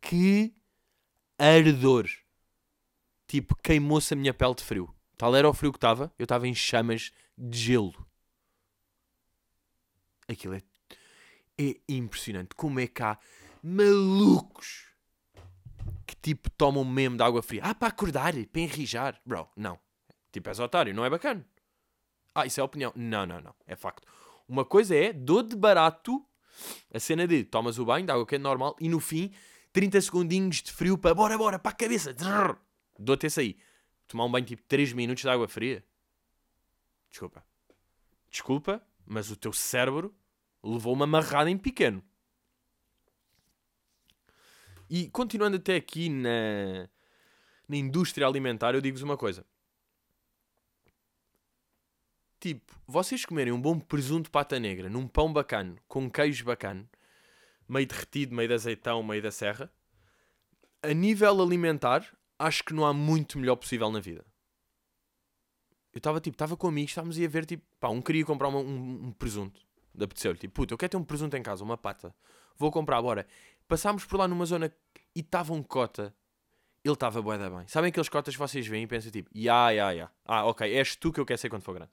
Que 0.00 0.54
ardor! 1.38 2.08
Tipo, 3.26 3.54
queimou-se 3.56 4.14
a 4.14 4.16
minha 4.16 4.32
pele 4.32 4.54
de 4.54 4.64
frio. 4.64 4.88
Tal 5.18 5.36
era 5.36 5.46
o 5.46 5.52
frio 5.52 5.70
que 5.70 5.76
estava, 5.76 6.10
eu 6.18 6.24
estava 6.24 6.48
em 6.48 6.54
chamas 6.54 7.12
de 7.36 7.58
gelo. 7.58 8.06
Aquilo 10.26 10.54
é 10.54 10.62
é 11.58 11.76
impressionante 11.88 12.54
como 12.54 12.80
é 12.80 12.86
que 12.86 13.02
há 13.02 13.18
malucos 13.62 14.88
que 16.06 16.16
tipo 16.16 16.50
tomam 16.50 16.84
mesmo 16.84 17.16
de 17.16 17.22
água 17.22 17.42
fria. 17.42 17.62
Ah, 17.64 17.74
para 17.74 17.88
acordar, 17.88 18.32
para 18.46 18.60
enrijar. 18.60 19.20
Bro, 19.24 19.48
não. 19.56 19.78
Tipo, 20.30 20.48
és 20.48 20.58
otário, 20.58 20.94
não 20.94 21.04
é 21.04 21.10
bacana. 21.10 21.46
Ah, 22.34 22.46
isso 22.46 22.60
é 22.60 22.62
opinião. 22.62 22.92
Não, 22.96 23.26
não, 23.26 23.40
não. 23.40 23.54
É 23.66 23.76
facto. 23.76 24.06
Uma 24.48 24.64
coisa 24.64 24.94
é, 24.94 25.12
dou 25.12 25.42
de 25.42 25.54
barato 25.54 26.24
a 26.92 27.00
cena 27.00 27.26
de 27.26 27.44
tomas 27.44 27.78
o 27.78 27.84
banho 27.84 28.06
de 28.06 28.12
água 28.12 28.26
quente 28.26 28.42
normal 28.42 28.76
e 28.80 28.88
no 28.88 29.00
fim 29.00 29.32
30 29.72 30.00
segundinhos 30.00 30.62
de 30.62 30.72
frio 30.72 30.98
para 30.98 31.14
bora, 31.14 31.38
bora, 31.38 31.58
para 31.58 31.72
a 31.72 31.74
cabeça. 31.74 32.14
Dou-te 32.98 33.26
esse 33.26 33.40
aí. 33.40 33.58
Tomar 34.06 34.26
um 34.26 34.30
banho 34.30 34.44
tipo 34.44 34.62
3 34.64 34.92
minutos 34.92 35.22
de 35.22 35.28
água 35.28 35.48
fria. 35.48 35.84
Desculpa. 37.10 37.44
Desculpa, 38.30 38.82
mas 39.06 39.30
o 39.30 39.36
teu 39.36 39.52
cérebro 39.52 40.14
levou 40.62 40.92
uma 40.92 41.04
amarrada 41.04 41.50
em 41.50 41.58
pequeno. 41.58 42.02
E 44.88 45.08
continuando 45.08 45.56
até 45.56 45.76
aqui 45.76 46.08
na, 46.08 46.88
na 47.68 47.76
indústria 47.76 48.26
alimentar, 48.26 48.74
eu 48.74 48.80
digo-vos 48.80 49.02
uma 49.02 49.16
coisa. 49.16 49.44
Tipo, 52.38 52.74
vocês 52.86 53.24
comerem 53.24 53.52
um 53.52 53.60
bom 53.60 53.78
presunto 53.78 54.30
pata 54.30 54.58
negra 54.58 54.90
num 54.90 55.06
pão 55.06 55.32
bacano, 55.32 55.76
com 55.88 56.10
queijo 56.10 56.44
bacano, 56.44 56.88
meio 57.68 57.86
derretido, 57.86 58.34
meio 58.34 58.48
de 58.48 58.54
azeitão, 58.54 59.02
meio 59.02 59.22
da 59.22 59.30
serra, 59.30 59.72
a 60.82 60.92
nível 60.92 61.40
alimentar, 61.40 62.04
acho 62.38 62.64
que 62.64 62.74
não 62.74 62.84
há 62.84 62.92
muito 62.92 63.38
melhor 63.38 63.56
possível 63.56 63.90
na 63.90 64.00
vida. 64.00 64.26
Eu 65.94 65.98
estava 65.98 66.20
tipo, 66.20 66.34
estava 66.34 66.56
com 66.56 66.66
amigos, 66.66 66.90
estávamos 66.90 67.18
a 67.18 67.28
ver 67.28 67.46
tipo, 67.46 67.64
pá, 67.78 67.88
um 67.88 68.02
queria 68.02 68.24
comprar 68.24 68.48
um, 68.48 69.06
um 69.06 69.12
presunto 69.12 69.60
apeteceu-lhe, 70.00 70.38
tipo, 70.38 70.54
puta, 70.54 70.74
eu 70.74 70.78
quero 70.78 70.90
ter 70.90 70.96
um 70.96 71.04
presunto 71.04 71.36
em 71.36 71.42
casa, 71.42 71.62
uma 71.62 71.76
pata, 71.76 72.14
vou 72.56 72.70
comprar, 72.70 73.00
bora. 73.02 73.26
Passámos 73.68 74.04
por 74.04 74.18
lá 74.18 74.28
numa 74.28 74.44
zona 74.44 74.72
e 75.14 75.20
estava 75.20 75.52
um 75.52 75.62
cota, 75.62 76.14
ele 76.84 76.94
estava 76.94 77.22
bué 77.22 77.38
da 77.38 77.48
bem. 77.48 77.66
Sabem 77.68 77.90
aqueles 77.90 78.08
cotas 78.08 78.34
que 78.34 78.38
vocês 78.38 78.66
veem 78.66 78.84
e 78.84 78.86
pensam 78.86 79.10
tipo, 79.10 79.30
ya, 79.34 79.70
ya, 79.70 79.90
ya, 79.92 80.10
ah, 80.24 80.44
ok, 80.46 80.70
és 80.74 80.96
tu 80.96 81.12
que 81.12 81.20
eu 81.20 81.26
quero 81.26 81.38
ser 81.38 81.48
quando 81.48 81.62
for 81.62 81.74
grande. 81.74 81.92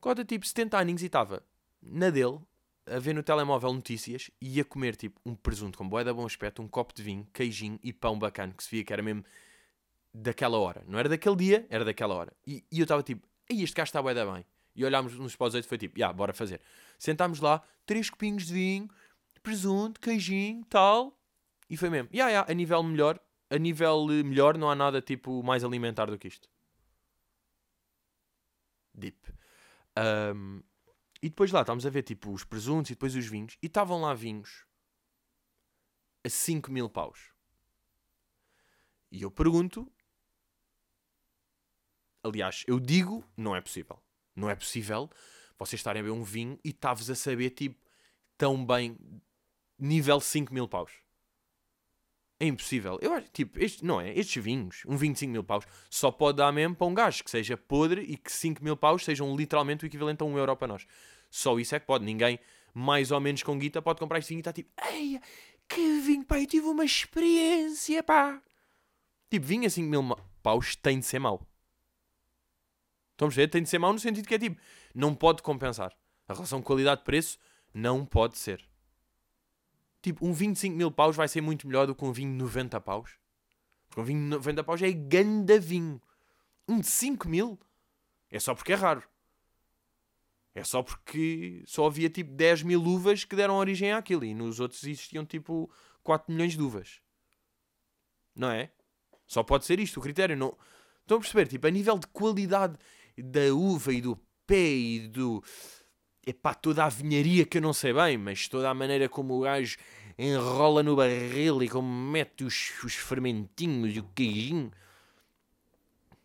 Cota 0.00 0.24
tipo 0.24 0.46
70 0.46 0.78
aninhos 0.78 1.02
e 1.02 1.06
estava 1.06 1.42
na 1.82 2.10
dele, 2.10 2.38
a 2.86 2.98
ver 2.98 3.14
no 3.14 3.22
telemóvel 3.22 3.72
notícias 3.72 4.30
e 4.40 4.56
ia 4.56 4.64
comer 4.64 4.96
tipo 4.96 5.20
um 5.24 5.34
presunto 5.34 5.76
com 5.76 5.88
bué 5.88 6.02
da 6.04 6.12
bom 6.12 6.24
aspecto, 6.24 6.62
um 6.62 6.68
copo 6.68 6.94
de 6.94 7.02
vinho, 7.02 7.26
queijinho 7.32 7.78
e 7.82 7.92
pão 7.92 8.18
bacana, 8.18 8.52
que 8.56 8.62
se 8.62 8.70
via 8.70 8.84
que 8.84 8.92
era 8.92 9.02
mesmo 9.02 9.24
daquela 10.12 10.58
hora. 10.58 10.84
Não 10.86 10.98
era 10.98 11.08
daquele 11.08 11.36
dia, 11.36 11.66
era 11.68 11.84
daquela 11.84 12.14
hora. 12.14 12.32
E, 12.46 12.64
e 12.70 12.78
eu 12.80 12.84
estava 12.84 13.02
tipo, 13.02 13.26
ei, 13.48 13.62
este 13.62 13.74
gajo 13.74 13.88
está 13.88 14.02
bué 14.02 14.14
da 14.14 14.24
bem. 14.24 14.44
E 14.74 14.84
olhámos 14.84 15.14
nos 15.14 15.36
os 15.38 15.54
e 15.54 15.62
foi 15.62 15.78
tipo, 15.78 15.98
yeah, 15.98 16.16
bora 16.16 16.32
fazer. 16.32 16.60
Sentámos 16.98 17.40
lá, 17.40 17.62
três 17.84 18.08
copinhos 18.08 18.46
de 18.46 18.52
vinho, 18.52 18.88
presunto, 19.42 20.00
queijinho, 20.00 20.64
tal. 20.66 21.18
E 21.68 21.76
foi 21.76 21.90
mesmo. 21.90 22.08
Yeah, 22.12 22.30
yeah, 22.30 22.50
a 22.50 22.54
nível 22.54 22.82
melhor, 22.82 23.20
a 23.50 23.58
nível 23.58 24.06
eh, 24.10 24.22
melhor 24.22 24.56
não 24.56 24.70
há 24.70 24.74
nada 24.74 25.00
tipo 25.00 25.42
mais 25.42 25.64
alimentar 25.64 26.06
do 26.06 26.18
que 26.18 26.28
isto. 26.28 26.48
Deep. 28.94 29.18
Um, 29.98 30.62
e 31.22 31.28
depois 31.28 31.50
lá 31.50 31.62
estávamos 31.62 31.84
a 31.86 31.90
ver 31.90 32.02
tipo 32.02 32.32
os 32.32 32.44
presuntos 32.44 32.90
e 32.90 32.94
depois 32.94 33.14
os 33.14 33.26
vinhos. 33.26 33.56
E 33.62 33.66
estavam 33.66 34.00
lá 34.00 34.14
vinhos 34.14 34.64
a 36.24 36.28
5 36.28 36.70
mil 36.70 36.88
paus. 36.88 37.32
E 39.10 39.22
eu 39.22 39.30
pergunto. 39.30 39.90
Aliás, 42.22 42.64
eu 42.66 42.78
digo, 42.78 43.24
não 43.36 43.56
é 43.56 43.60
possível. 43.60 44.02
Não 44.38 44.48
é 44.48 44.54
possível 44.54 45.10
vocês 45.58 45.80
estarem 45.80 46.00
a 46.00 46.02
beber 46.04 46.16
um 46.16 46.22
vinho 46.22 46.58
e 46.64 46.70
estavas 46.70 47.10
a 47.10 47.14
saber, 47.14 47.50
tipo, 47.50 47.76
tão 48.36 48.64
bem, 48.64 48.96
nível 49.78 50.20
5 50.20 50.54
mil 50.54 50.68
paus. 50.68 50.92
É 52.40 52.46
impossível. 52.46 52.98
Eu 53.02 53.14
acho, 53.14 53.28
tipo, 53.32 53.58
este, 53.58 53.84
não 53.84 54.00
é? 54.00 54.16
Estes 54.16 54.42
vinhos, 54.42 54.84
um 54.86 54.96
vinho 54.96 55.12
de 55.12 55.18
5 55.18 55.32
mil 55.32 55.42
paus, 55.42 55.64
só 55.90 56.12
pode 56.12 56.38
dar 56.38 56.52
mesmo 56.52 56.76
para 56.76 56.86
um 56.86 56.94
gajo 56.94 57.24
que 57.24 57.30
seja 57.30 57.56
podre 57.56 58.02
e 58.02 58.16
que 58.16 58.30
5 58.30 58.62
mil 58.62 58.76
paus 58.76 59.04
sejam 59.04 59.34
literalmente 59.34 59.84
o 59.84 59.86
equivalente 59.86 60.22
a 60.22 60.26
um 60.26 60.38
euro 60.38 60.56
para 60.56 60.68
nós. 60.68 60.86
Só 61.28 61.58
isso 61.58 61.74
é 61.74 61.80
que 61.80 61.86
pode. 61.86 62.04
Ninguém, 62.04 62.38
mais 62.72 63.10
ou 63.10 63.18
menos 63.18 63.42
com 63.42 63.58
guita, 63.58 63.82
pode 63.82 63.98
comprar 63.98 64.20
este 64.20 64.28
vinho 64.28 64.38
e 64.38 64.42
está 64.42 64.52
tipo, 64.52 64.70
ei, 64.92 65.20
que 65.68 66.00
vinho, 66.00 66.24
pá, 66.24 66.38
eu 66.38 66.46
tive 66.46 66.66
uma 66.66 66.84
experiência, 66.84 68.04
pá. 68.04 68.40
Tipo, 69.28 69.44
vinho 69.44 69.66
a 69.66 69.70
5 69.70 69.88
mil 69.88 70.16
paus 70.40 70.76
tem 70.76 71.00
de 71.00 71.06
ser 71.06 71.18
mau. 71.18 71.44
Estamos 73.18 73.34
a 73.34 73.40
ver? 73.40 73.48
Tem 73.48 73.60
de 73.60 73.68
ser 73.68 73.80
mau 73.80 73.92
no 73.92 73.98
sentido 73.98 74.28
que 74.28 74.34
é 74.36 74.38
tipo, 74.38 74.60
não 74.94 75.12
pode 75.12 75.42
compensar. 75.42 75.92
A 76.28 76.34
relação 76.34 76.62
qualidade-preço 76.62 77.36
não 77.74 78.06
pode 78.06 78.38
ser. 78.38 78.64
Tipo, 80.00 80.24
um 80.24 80.32
vinho 80.32 80.52
de 80.52 80.60
5 80.60 80.76
mil 80.76 80.92
paus 80.92 81.16
vai 81.16 81.26
ser 81.26 81.40
muito 81.40 81.66
melhor 81.66 81.88
do 81.88 81.96
que 81.96 82.04
um 82.04 82.12
vinho 82.12 82.30
de 82.30 82.38
90 82.38 82.80
paus. 82.80 83.18
Porque 83.88 84.00
um 84.00 84.04
vinho 84.04 84.20
de 84.20 84.26
90 84.26 84.62
paus 84.62 84.80
é 84.82 84.92
ganda 84.92 85.58
vinho. 85.58 86.00
Um 86.68 86.78
de 86.78 86.86
5 86.86 87.28
mil 87.28 87.58
é 88.30 88.38
só 88.38 88.54
porque 88.54 88.72
é 88.72 88.76
raro. 88.76 89.02
É 90.54 90.62
só 90.62 90.80
porque 90.80 91.64
só 91.66 91.86
havia 91.86 92.08
tipo 92.08 92.30
10 92.30 92.62
mil 92.62 92.80
uvas 92.84 93.24
que 93.24 93.34
deram 93.34 93.56
origem 93.56 93.90
àquilo 93.90 94.24
e 94.24 94.32
nos 94.32 94.60
outros 94.60 94.84
existiam 94.84 95.26
tipo 95.26 95.68
4 96.04 96.32
milhões 96.32 96.52
de 96.52 96.62
uvas. 96.62 97.00
Não 98.32 98.52
é? 98.52 98.70
Só 99.26 99.42
pode 99.42 99.64
ser 99.64 99.80
isto 99.80 99.98
o 99.98 100.02
critério. 100.02 100.36
Não... 100.36 100.56
Estão 101.00 101.16
a 101.16 101.20
perceber? 101.20 101.48
Tipo, 101.48 101.66
a 101.66 101.70
nível 101.70 101.98
de 101.98 102.06
qualidade 102.06 102.78
da 103.22 103.52
uva 103.54 103.92
e 103.92 104.00
do 104.00 104.16
pé 104.46 104.68
e 104.70 105.08
do. 105.08 105.42
Epá, 106.26 106.54
toda 106.54 106.84
a 106.84 106.88
vinharia 106.88 107.46
que 107.46 107.58
eu 107.58 107.62
não 107.62 107.72
sei 107.72 107.92
bem, 107.92 108.18
mas 108.18 108.48
toda 108.48 108.68
a 108.68 108.74
maneira 108.74 109.08
como 109.08 109.34
o 109.34 109.40
gajo 109.40 109.76
enrola 110.18 110.82
no 110.82 110.96
barril 110.96 111.62
e 111.62 111.68
como 111.68 111.88
mete 111.88 112.44
os, 112.44 112.72
os 112.84 112.94
fermentinhos 112.94 113.96
e 113.96 114.00
o 114.00 114.04
queijinho. 114.14 114.70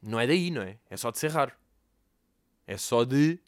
Não 0.01 0.19
é 0.19 0.27
daí, 0.27 0.51
não 0.51 0.62
é? 0.62 0.77
É 0.89 0.97
só 0.97 1.12
de 1.12 1.19
ser 1.19 1.32
raro. 1.32 1.53
É 2.67 2.77
só 2.77 3.03
de 3.06 3.39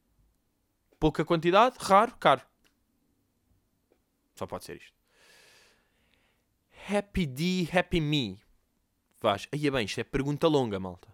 pouca 0.99 1.25
quantidade, 1.25 1.75
raro, 1.79 2.15
caro. 2.17 2.41
Só 4.35 4.45
pode 4.45 4.65
ser 4.65 4.77
isto. 4.77 4.93
Happy 6.89 7.25
D, 7.25 7.67
Happy 7.73 7.99
Me. 7.99 8.39
Vais. 9.21 9.47
Aí 9.51 9.67
é 9.67 9.71
bem, 9.71 9.85
isto 9.85 9.99
é 9.99 10.03
pergunta 10.03 10.47
longa, 10.47 10.79
malta. 10.79 11.07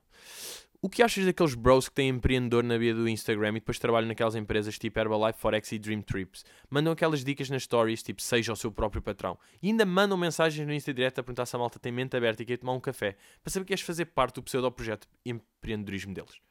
O 0.84 0.90
que 0.90 1.04
achas 1.04 1.26
daqueles 1.26 1.54
bros 1.54 1.88
que 1.88 1.94
têm 1.94 2.10
empreendedor 2.10 2.64
na 2.64 2.76
via 2.76 2.94
do 2.94 3.08
Instagram 3.08 3.50
e 3.50 3.54
depois 3.54 3.78
trabalham 3.78 4.08
naquelas 4.08 4.34
empresas 4.34 4.80
tipo 4.80 5.00
Herbalife, 5.00 5.40
Forex 5.40 5.72
e 5.72 5.78
Dream 5.78 6.02
Trips? 6.02 6.44
Mandam 6.72 6.92
aquelas 6.92 7.24
dicas 7.24 7.52
nas 7.52 7.64
stories, 7.64 8.02
tipo, 8.02 8.20
seja 8.20 8.52
o 8.52 8.56
seu 8.56 8.72
próprio 8.72 9.00
patrão. 9.00 9.38
E 9.62 9.68
ainda 9.68 9.86
mandam 9.86 10.18
mensagens 10.18 10.66
no 10.66 10.74
Insta 10.74 10.92
direto 10.92 11.20
a 11.20 11.24
perguntar 11.24 11.46
se 11.46 11.56
a 11.56 11.60
malta 11.60 11.78
tem 11.78 11.92
mente 11.92 12.18
aberta 12.18 12.42
e 12.42 12.46
quer 12.48 12.58
tomar 12.58 12.74
um 12.74 12.80
café 12.80 13.16
para 13.44 13.54
saber 13.54 13.66
que 13.66 13.70
queres 13.70 13.84
fazer 13.84 14.06
parte 14.06 14.36
do 14.36 14.44
pseudo-projeto 14.44 15.08
empreendedorismo 15.24 16.16
deles. 16.16 16.42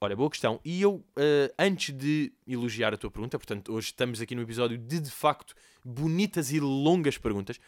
Olha, 0.00 0.14
boa 0.14 0.30
questão. 0.30 0.60
E 0.64 0.80
eu, 0.80 0.94
uh, 0.94 1.54
antes 1.58 1.92
de 1.92 2.32
elogiar 2.46 2.94
a 2.94 2.96
tua 2.96 3.10
pergunta, 3.10 3.38
portanto, 3.38 3.72
hoje 3.72 3.86
estamos 3.86 4.20
aqui 4.20 4.36
no 4.36 4.42
episódio 4.42 4.78
de, 4.78 5.00
de 5.00 5.10
facto, 5.10 5.54
bonitas 5.84 6.52
e 6.52 6.60
longas 6.60 7.18
perguntas, 7.18 7.58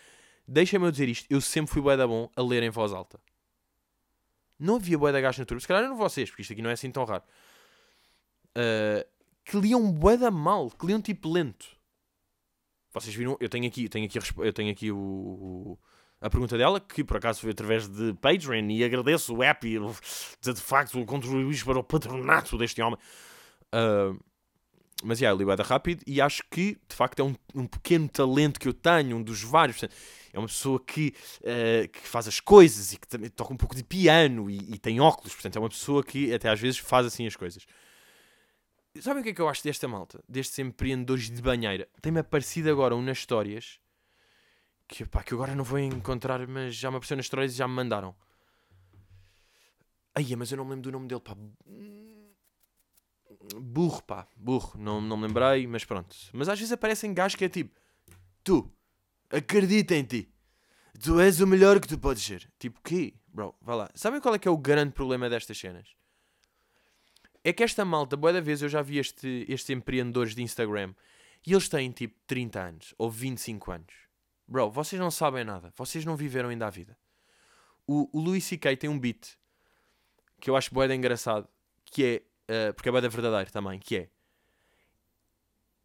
deixa-me 0.47 0.87
eu 0.87 0.91
dizer 0.93 1.09
isto. 1.09 1.27
Eu 1.29 1.41
sempre 1.41 1.73
fui 1.73 1.83
bué 1.83 1.97
da 1.97 2.07
bom 2.07 2.31
a 2.37 2.43
ler 2.43 2.63
em 2.63 2.71
voz 2.71 2.93
alta. 2.93 3.19
Não 4.59 4.77
havia 4.77 4.99
bué 4.99 5.13
da 5.13 5.21
gajo 5.21 5.41
no 5.41 5.47
turbo. 5.47 5.61
Se 5.61 5.69
calhar 5.69 5.89
não 5.89 5.97
vocês, 5.97 6.31
porque 6.31 6.43
isto 6.43 6.53
aqui 6.53 6.63
não 6.63 6.71
é 6.71 6.75
assim 6.75 6.91
tão 6.91 7.05
raro. 7.05 7.25
Uh, 8.57 9.05
que 9.45 9.59
liam 9.59 9.91
bué 9.91 10.17
da 10.17 10.31
mal. 10.31 10.71
Que 10.71 10.87
liam 10.87 11.01
tipo 11.01 11.31
lento. 11.31 11.67
Vocês 12.93 13.15
viram? 13.15 13.37
Eu 13.41 13.49
tenho 13.49 13.67
aqui, 13.67 13.89
tenho 13.89 14.07
aqui, 14.07 14.19
eu 14.39 14.53
tenho 14.53 14.71
aqui 14.71 14.93
o, 14.93 14.97
o 14.97 15.79
a 16.25 16.31
pergunta 16.31 16.57
dela, 16.57 16.81
que 16.81 17.05
por 17.05 17.19
acaso 17.19 17.43
foi 17.43 17.51
através 17.51 17.87
de 17.87 18.15
Patreon, 18.15 18.71
e 18.71 18.83
agradeço 18.83 19.35
o 19.35 19.43
app 19.43 19.67
e 19.69 19.79
de, 19.79 20.55
de 20.55 20.61
facto 20.61 21.05
contribuís 21.05 21.63
para 21.63 21.79
o 21.79 21.85
patronato 21.85 22.57
deste 22.57 22.81
homem. 22.81 22.99
Uh, 23.67 24.19
mas 25.05 25.21
yeah, 25.21 25.41
eu 25.41 25.47
li 25.47 25.63
rápido 25.63 26.03
e 26.07 26.21
acho 26.21 26.43
que 26.51 26.79
de 26.89 26.97
facto 26.97 27.21
é 27.21 27.23
um, 27.23 27.35
um, 27.55 27.67
pequeno 27.67 28.09
talento 28.09 28.59
que 28.59 28.67
eu 28.67 28.73
tenho, 28.73 29.17
um 29.17 29.23
dos 29.23 29.43
vários. 29.43 29.83
É 30.33 30.39
uma 30.39 30.49
pessoa 30.49 30.81
que, 30.81 31.15
uh, 31.41 31.89
que 31.89 32.01
faz 32.09 32.27
as 32.27 32.41
coisas 32.41 32.93
e 32.93 32.97
que 32.97 33.07
também 33.07 33.31
toca 33.31 33.53
um 33.53 33.57
pouco 33.57 33.75
de 33.75 33.85
piano 33.85 34.51
e, 34.51 34.57
e, 34.75 34.79
tem 34.79 35.01
óculos, 35.01 35.33
portanto, 35.33 35.57
é 35.57 35.61
uma 35.61 35.69
pessoa 35.69 36.03
que 36.03 36.35
até 36.35 36.49
às 36.49 36.59
vezes 36.59 36.79
faz 36.79 37.07
assim 37.07 37.27
as 37.27 37.37
coisas. 37.37 37.65
Sabem 39.01 39.21
o 39.21 39.25
que 39.25 39.31
é 39.31 39.35
que 39.35 39.41
eu 39.41 39.49
acho 39.49 39.63
desta 39.63 39.87
malta? 39.87 40.23
Destes 40.29 40.59
empreendedores 40.59 41.31
de 41.31 41.43
banheira? 41.43 41.89
Tem-me 42.01 42.21
aparecido 42.21 42.71
agora 42.71 42.95
umas 42.95 43.19
histórias 43.19 43.81
que, 44.89 45.05
pá, 45.05 45.23
que 45.23 45.35
agora 45.35 45.55
não 45.55 45.65
vou 45.65 45.79
encontrar, 45.79 46.47
mas 46.47 46.75
já 46.75 46.91
me 46.91 46.97
apareceu 46.97 47.17
nas 47.17 47.27
histórias 47.27 47.53
e 47.53 47.57
já 47.57 47.67
me 47.67 47.75
mandaram. 47.75 48.15
Aí, 50.15 50.37
mas 50.37 50.51
eu 50.53 50.57
não 50.57 50.65
me 50.65 50.71
lembro 50.71 50.85
do 50.85 50.93
nome 50.93 51.09
dele, 51.09 51.21
pá. 51.21 51.37
Burro, 53.57 54.03
pá, 54.03 54.27
burro. 54.37 54.79
Não, 54.79 55.01
não 55.01 55.17
me 55.17 55.27
lembrei, 55.27 55.67
mas 55.67 55.85
pronto. 55.85 56.17
Mas 56.33 56.49
às 56.49 56.59
vezes 56.59 56.73
aparecem 56.73 57.13
gajos 57.13 57.37
que 57.37 57.45
é 57.45 57.49
tipo: 57.49 57.79
Tu, 58.43 58.71
acredita 59.31 59.95
em 59.95 60.05
ti. 60.05 60.29
Tu 61.03 61.19
és 61.21 61.41
o 61.41 61.47
melhor 61.47 61.81
que 61.81 61.89
tu 61.89 61.99
podes 61.99 62.23
ser. 62.23 62.51
Tipo, 62.59 62.81
que? 62.83 63.15
Bro, 63.27 63.55
vá 63.61 63.75
lá. 63.75 63.91
Sabem 63.95 64.21
qual 64.21 64.35
é 64.35 64.39
que 64.39 64.47
é 64.47 64.51
o 64.51 64.57
grande 64.57 64.93
problema 64.93 65.29
destas 65.29 65.59
cenas? 65.59 65.89
É 67.43 67.53
que 67.53 67.63
esta 67.63 67.85
malta, 67.85 68.17
boa 68.17 68.33
da 68.33 68.41
vez 68.41 68.63
eu 68.63 68.69
já 68.69 68.81
vi 68.81 68.99
este, 68.99 69.45
estes 69.49 69.71
empreendedores 69.71 70.35
de 70.35 70.43
Instagram 70.43 70.95
e 71.47 71.53
eles 71.53 71.69
têm 71.69 71.91
tipo 71.91 72.15
30 72.27 72.61
anos 72.61 72.95
ou 72.97 73.11
25 73.11 73.73
anos. 73.73 73.95
Bro, 74.47 74.71
vocês 74.71 75.01
não 75.01 75.11
sabem 75.11 75.45
nada. 75.45 75.73
Vocês 75.77 76.05
não 76.05 76.17
viveram 76.17 76.49
ainda 76.49 76.67
a 76.67 76.71
vida. 76.71 76.97
O, 77.87 78.09
o 78.17 78.23
Louis 78.23 78.43
C.K. 78.45 78.77
tem 78.77 78.89
um 78.89 78.99
beat 78.99 79.37
que 80.41 80.51
eu 80.51 80.57
acho 80.57 80.75
boeda 80.75 80.95
engraçado, 80.95 81.49
que 81.87 82.05
é, 82.05 82.23
uh, 82.49 82.75
porque 82.75 82.89
é 82.89 82.93
boeda 82.93 83.09
verdadeiro 83.09 83.51
também, 83.51 83.79
que 83.79 83.97
é 83.97 84.09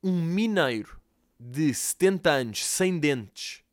um 0.04 0.22
mineiro 0.22 1.00
de 1.40 1.74
70 1.74 2.30
anos, 2.30 2.66
sem 2.66 3.00
dentes, 3.00 3.64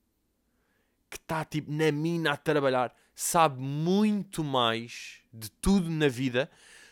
que 1.08 1.16
está 1.16 1.44
tipo 1.44 1.70
na 1.70 1.90
mina 1.90 2.32
a 2.32 2.36
trabalhar, 2.36 2.94
sabe 3.14 3.60
muito 3.60 4.42
mais 4.42 5.20
de 5.32 5.50
tudo 5.50 5.88
na 5.90 6.08
vida 6.08 6.50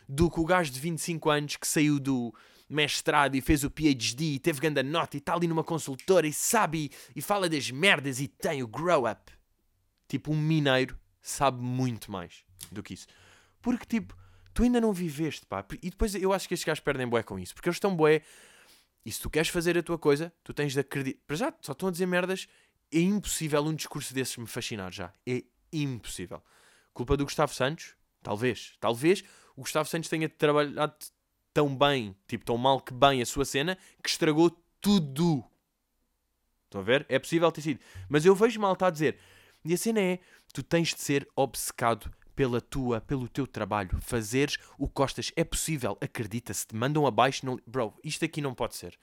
do 0.09 0.30
que 0.30 0.40
o 0.40 0.44
gajo 0.44 0.70
de 0.70 0.80
25 0.80 1.30
anos 1.30 1.57
que 1.57 1.66
saiu 1.66 1.98
do, 1.98 2.35
mestrado 2.68 3.37
e 3.37 3.40
fez 3.40 3.64
o 3.64 3.70
PhD 3.70 4.35
e 4.35 4.38
teve 4.38 4.61
grande 4.61 4.83
nota 4.83 5.16
e 5.16 5.18
está 5.18 5.35
ali 5.35 5.46
numa 5.46 5.64
consultora 5.64 6.26
e 6.26 6.33
sabe 6.33 6.90
e, 7.14 7.18
e 7.18 7.22
fala 7.22 7.48
das 7.48 7.70
merdas 7.70 8.20
e 8.20 8.28
tem 8.28 8.62
o 8.62 8.68
grow 8.68 9.09
up. 9.11 9.33
Tipo, 10.09 10.33
um 10.33 10.37
mineiro 10.37 10.98
sabe 11.20 11.62
muito 11.62 12.11
mais 12.11 12.44
do 12.70 12.83
que 12.83 12.94
isso. 12.94 13.07
Porque, 13.61 13.87
tipo, 13.87 14.16
tu 14.54 14.62
ainda 14.62 14.80
não 14.80 14.92
viveste, 14.92 15.44
pá. 15.44 15.66
E 15.82 15.90
depois 15.90 16.14
eu 16.14 16.32
acho 16.32 16.46
que 16.46 16.54
estes 16.54 16.64
gajos 16.64 16.80
perdem 16.80 17.06
boé 17.06 17.22
com 17.22 17.38
isso. 17.38 17.54
Porque 17.54 17.68
eles 17.68 17.76
estão 17.76 17.94
boé. 17.94 18.22
E 19.04 19.12
se 19.12 19.20
tu 19.20 19.28
queres 19.28 19.48
fazer 19.48 19.76
a 19.76 19.82
tua 19.82 19.98
coisa, 19.98 20.32
tu 20.42 20.54
tens 20.54 20.72
de 20.72 20.80
acreditar. 20.80 21.20
Para 21.26 21.36
já, 21.36 21.54
só 21.60 21.72
estão 21.72 21.88
a 21.88 21.92
dizer 21.92 22.06
merdas. 22.06 22.46
É 22.92 23.00
impossível 23.00 23.62
um 23.62 23.74
discurso 23.74 24.14
desses 24.14 24.36
me 24.36 24.46
fascinar 24.46 24.92
já. 24.92 25.12
É 25.26 25.42
impossível. 25.72 26.42
Culpa 26.94 27.16
do 27.16 27.24
Gustavo 27.24 27.52
Santos? 27.52 27.96
Talvez. 28.22 28.76
Talvez 28.78 29.24
o 29.56 29.62
Gustavo 29.62 29.88
Santos 29.88 30.08
tenha 30.08 30.28
trabalhado 30.28 30.94
tão 31.52 31.76
bem, 31.76 32.16
tipo, 32.26 32.44
tão 32.44 32.56
mal 32.56 32.80
que 32.80 32.94
bem 32.94 33.20
a 33.20 33.26
sua 33.26 33.44
cena, 33.44 33.76
que 34.02 34.08
estragou 34.08 34.50
tudo. 34.80 35.44
Estão 36.64 36.80
a 36.80 36.84
ver? 36.84 37.04
É 37.08 37.18
possível 37.18 37.50
ter 37.50 37.60
sido. 37.60 37.80
Mas 38.08 38.24
eu 38.24 38.34
vejo 38.34 38.60
mal 38.60 38.72
está 38.72 38.86
a 38.86 38.90
dizer. 38.90 39.18
E 39.64 39.74
a 39.74 39.76
cena 39.76 40.00
é, 40.00 40.20
tu 40.52 40.62
tens 40.62 40.94
de 40.94 41.00
ser 41.00 41.28
obcecado 41.34 42.12
pela 42.34 42.60
tua, 42.60 43.00
pelo 43.00 43.28
teu 43.28 43.46
trabalho. 43.46 44.00
Fazeres 44.00 44.58
o 44.78 44.88
que 44.88 44.94
gostas. 44.94 45.32
É 45.36 45.44
possível, 45.44 45.96
acredita. 46.00 46.52
Se 46.52 46.66
te 46.66 46.74
mandam 46.74 47.06
abaixo, 47.06 47.44
não... 47.46 47.58
bro, 47.66 47.94
isto 48.02 48.24
aqui 48.24 48.40
não 48.40 48.54
pode 48.54 48.76
ser. 48.76 48.98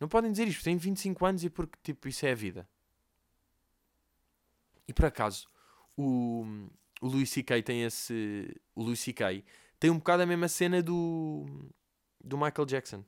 Não 0.00 0.08
podem 0.08 0.30
dizer 0.30 0.48
isto, 0.48 0.64
têm 0.64 0.76
25 0.76 1.24
anos 1.24 1.44
e 1.44 1.50
porque, 1.50 1.78
tipo, 1.82 2.08
isso 2.08 2.26
é 2.26 2.32
a 2.32 2.34
vida. 2.34 2.68
E 4.86 4.92
por 4.92 5.06
acaso, 5.06 5.48
o, 5.96 6.44
o 7.00 7.06
Louis 7.06 7.30
C.K. 7.30 7.62
tem 7.62 7.84
esse... 7.84 8.54
O 8.74 8.82
Louis 8.82 8.98
C.K. 9.00 9.44
tem 9.78 9.90
um 9.90 9.98
bocado 9.98 10.22
a 10.22 10.26
mesma 10.26 10.48
cena 10.48 10.82
do 10.82 11.46
do 12.24 12.38
Michael 12.38 12.66
Jackson. 12.66 13.04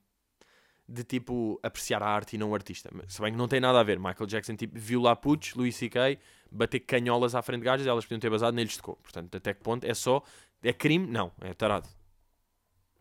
De 0.89 1.03
tipo 1.03 1.59
apreciar 1.63 2.03
a 2.03 2.07
arte 2.07 2.37
e 2.37 2.39
não 2.39 2.51
o 2.51 2.55
artista. 2.55 2.91
Se 3.09 3.21
bem 3.21 3.33
que 3.33 3.39
não 3.39 3.49
tem 3.49 3.61
nada 3.61 3.81
a 3.81 3.83
ver. 3.83 3.99
Michael 3.99 4.27
Jackson 4.27 4.55
tipo, 4.55 4.79
viu 4.79 5.01
lá 5.01 5.17
putos, 5.17 5.55
Louis 5.55 5.75
C.K., 5.75 6.19
bater 6.51 6.81
canholas 6.81 7.35
à 7.35 7.43
frente 7.43 7.61
de 7.61 7.65
gajos 7.65 7.87
e 7.87 7.89
elas 7.89 8.05
podiam 8.05 8.21
ter 8.21 8.31
basado 8.31 8.55
neles 8.55 8.77
tocou. 8.77 8.97
Portanto, 8.97 9.37
até 9.37 9.53
que 9.53 9.63
ponto 9.63 9.85
é 9.85 9.95
só. 9.95 10.23
É 10.63 10.73
crime? 10.73 11.07
Não, 11.07 11.33
é 11.41 11.53
tarado. 11.55 11.89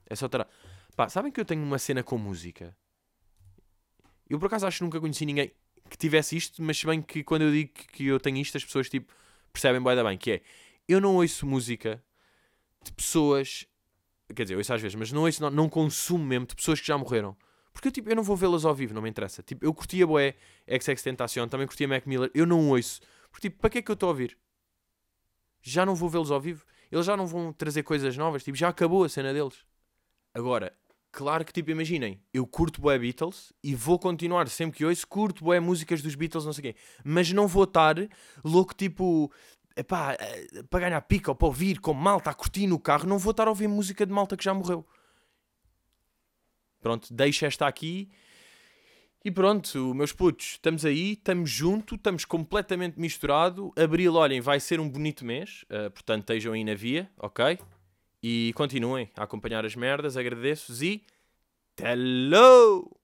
É 0.07 0.15
só 0.15 0.27
tarado. 0.27 0.49
Pá, 0.95 1.09
sabem 1.09 1.31
que 1.31 1.39
eu 1.39 1.45
tenho 1.45 1.61
uma 1.61 1.77
cena 1.77 2.01
com 2.01 2.17
música? 2.17 2.75
Eu 4.27 4.39
por 4.39 4.47
acaso 4.47 4.65
acho 4.65 4.79
que 4.79 4.83
nunca 4.83 4.99
conheci 4.99 5.25
ninguém 5.25 5.51
que 5.87 5.97
tivesse 5.97 6.35
isto, 6.35 6.63
mas 6.63 6.79
se 6.79 6.85
bem 6.87 7.01
que 7.01 7.23
quando 7.23 7.43
eu 7.43 7.51
digo 7.51 7.71
que 7.71 8.07
eu 8.07 8.19
tenho 8.19 8.37
isto, 8.37 8.57
as 8.57 8.65
pessoas 8.65 8.89
tipo 8.89 9.13
percebem 9.53 9.81
bem 9.81 9.95
da 9.95 10.03
bem, 10.03 10.17
que 10.17 10.31
é 10.31 10.41
eu 10.87 10.99
não 10.99 11.15
ouço 11.15 11.45
música 11.45 12.03
de 12.83 12.91
pessoas 12.91 13.67
Quer 14.33 14.43
dizer, 14.43 14.53
eu 14.55 14.57
ouço 14.57 14.73
às 14.73 14.81
vezes, 14.81 14.95
mas 14.95 15.11
não 15.11 15.23
ouço, 15.23 15.41
não, 15.41 15.51
não 15.51 15.69
consumo 15.69 16.23
mesmo 16.23 16.47
de 16.47 16.55
pessoas 16.55 16.79
que 16.79 16.87
já 16.87 16.97
morreram. 16.97 17.37
Porque 17.75 17.91
tipo, 17.91 18.09
eu 18.09 18.15
não 18.15 18.23
vou 18.23 18.37
vê-las 18.37 18.63
ao 18.63 18.73
vivo, 18.73 18.93
não 18.93 19.01
me 19.01 19.09
interessa. 19.09 19.43
Tipo, 19.43 19.65
eu 19.65 19.73
curtia 19.73 20.07
Boé, 20.07 20.35
XX 20.65 21.03
Tentacion, 21.03 21.49
também 21.49 21.67
curtia 21.67 21.85
Mac 21.85 22.05
Miller, 22.07 22.31
eu 22.33 22.45
não 22.45 22.69
ouço. 22.69 23.01
Porque 23.29 23.49
tipo, 23.49 23.59
para 23.59 23.69
que 23.69 23.79
é 23.79 23.81
que 23.81 23.91
eu 23.91 23.95
estou 23.95 24.07
a 24.07 24.11
ouvir? 24.11 24.37
Já 25.61 25.85
não 25.85 25.93
vou 25.93 26.07
vê-los 26.07 26.31
ao 26.31 26.39
vivo. 26.39 26.65
Eles 26.89 27.05
já 27.05 27.17
não 27.17 27.27
vão 27.27 27.51
trazer 27.51 27.83
coisas 27.83 28.15
novas, 28.15 28.45
tipo, 28.45 28.57
já 28.57 28.69
acabou 28.69 29.03
a 29.03 29.09
cena 29.09 29.33
deles. 29.33 29.65
Agora, 30.33 30.71
claro 31.11 31.43
que 31.43 31.51
tipo, 31.51 31.69
imaginem, 31.69 32.23
eu 32.33 32.47
curto 32.47 32.79
Boé 32.79 32.97
Beatles 32.97 33.51
e 33.61 33.75
vou 33.75 33.99
continuar 33.99 34.47
sempre 34.47 34.77
que 34.77 34.85
ouço, 34.85 35.05
curto 35.05 35.43
Boé 35.43 35.59
músicas 35.59 36.01
dos 36.01 36.15
Beatles, 36.15 36.45
não 36.45 36.53
sei 36.53 36.69
o 36.69 36.73
quê. 36.73 36.79
Mas 37.03 37.29
não 37.33 37.45
vou 37.45 37.65
estar 37.65 37.95
louco, 38.41 38.73
tipo, 38.73 39.29
epá, 39.75 40.13
eh, 40.13 40.63
para 40.69 40.79
ganhar 40.79 41.01
pica 41.01 41.29
ou 41.29 41.35
para 41.35 41.47
ouvir 41.47 41.81
com 41.81 41.93
malta 41.93 42.29
a 42.29 42.33
curtir 42.33 42.67
no 42.67 42.79
carro, 42.79 43.05
não 43.05 43.19
vou 43.19 43.31
estar 43.31 43.47
a 43.47 43.49
ouvir 43.49 43.67
música 43.67 44.05
de 44.05 44.13
malta 44.13 44.37
que 44.37 44.45
já 44.45 44.53
morreu. 44.53 44.87
Pronto, 46.85 47.11
deixa 47.11 47.47
esta 47.47 47.65
aqui. 47.65 48.11
E 49.23 49.31
pronto, 49.31 49.91
meus 49.95 50.13
putos, 50.13 50.51
estamos 50.51 50.85
aí, 50.85 51.13
estamos 51.13 51.49
juntos, 51.49 51.97
estamos 51.97 52.25
completamente 52.25 52.99
misturado. 52.99 53.73
Abril, 53.75 54.13
olhem, 54.13 54.39
vai 54.39 54.59
ser 54.59 54.79
um 54.79 54.87
bonito 54.87 55.25
mês, 55.25 55.63
uh, 55.63 55.89
portanto 55.89 56.19
estejam 56.19 56.53
aí 56.53 56.63
na 56.63 56.75
via, 56.75 57.09
ok? 57.17 57.57
E 58.21 58.53
continuem 58.53 59.09
a 59.17 59.23
acompanhar 59.23 59.65
as 59.65 59.75
merdas, 59.75 60.15
agradeço-vos 60.15 60.83
e. 60.83 61.03
Hello! 61.81 62.95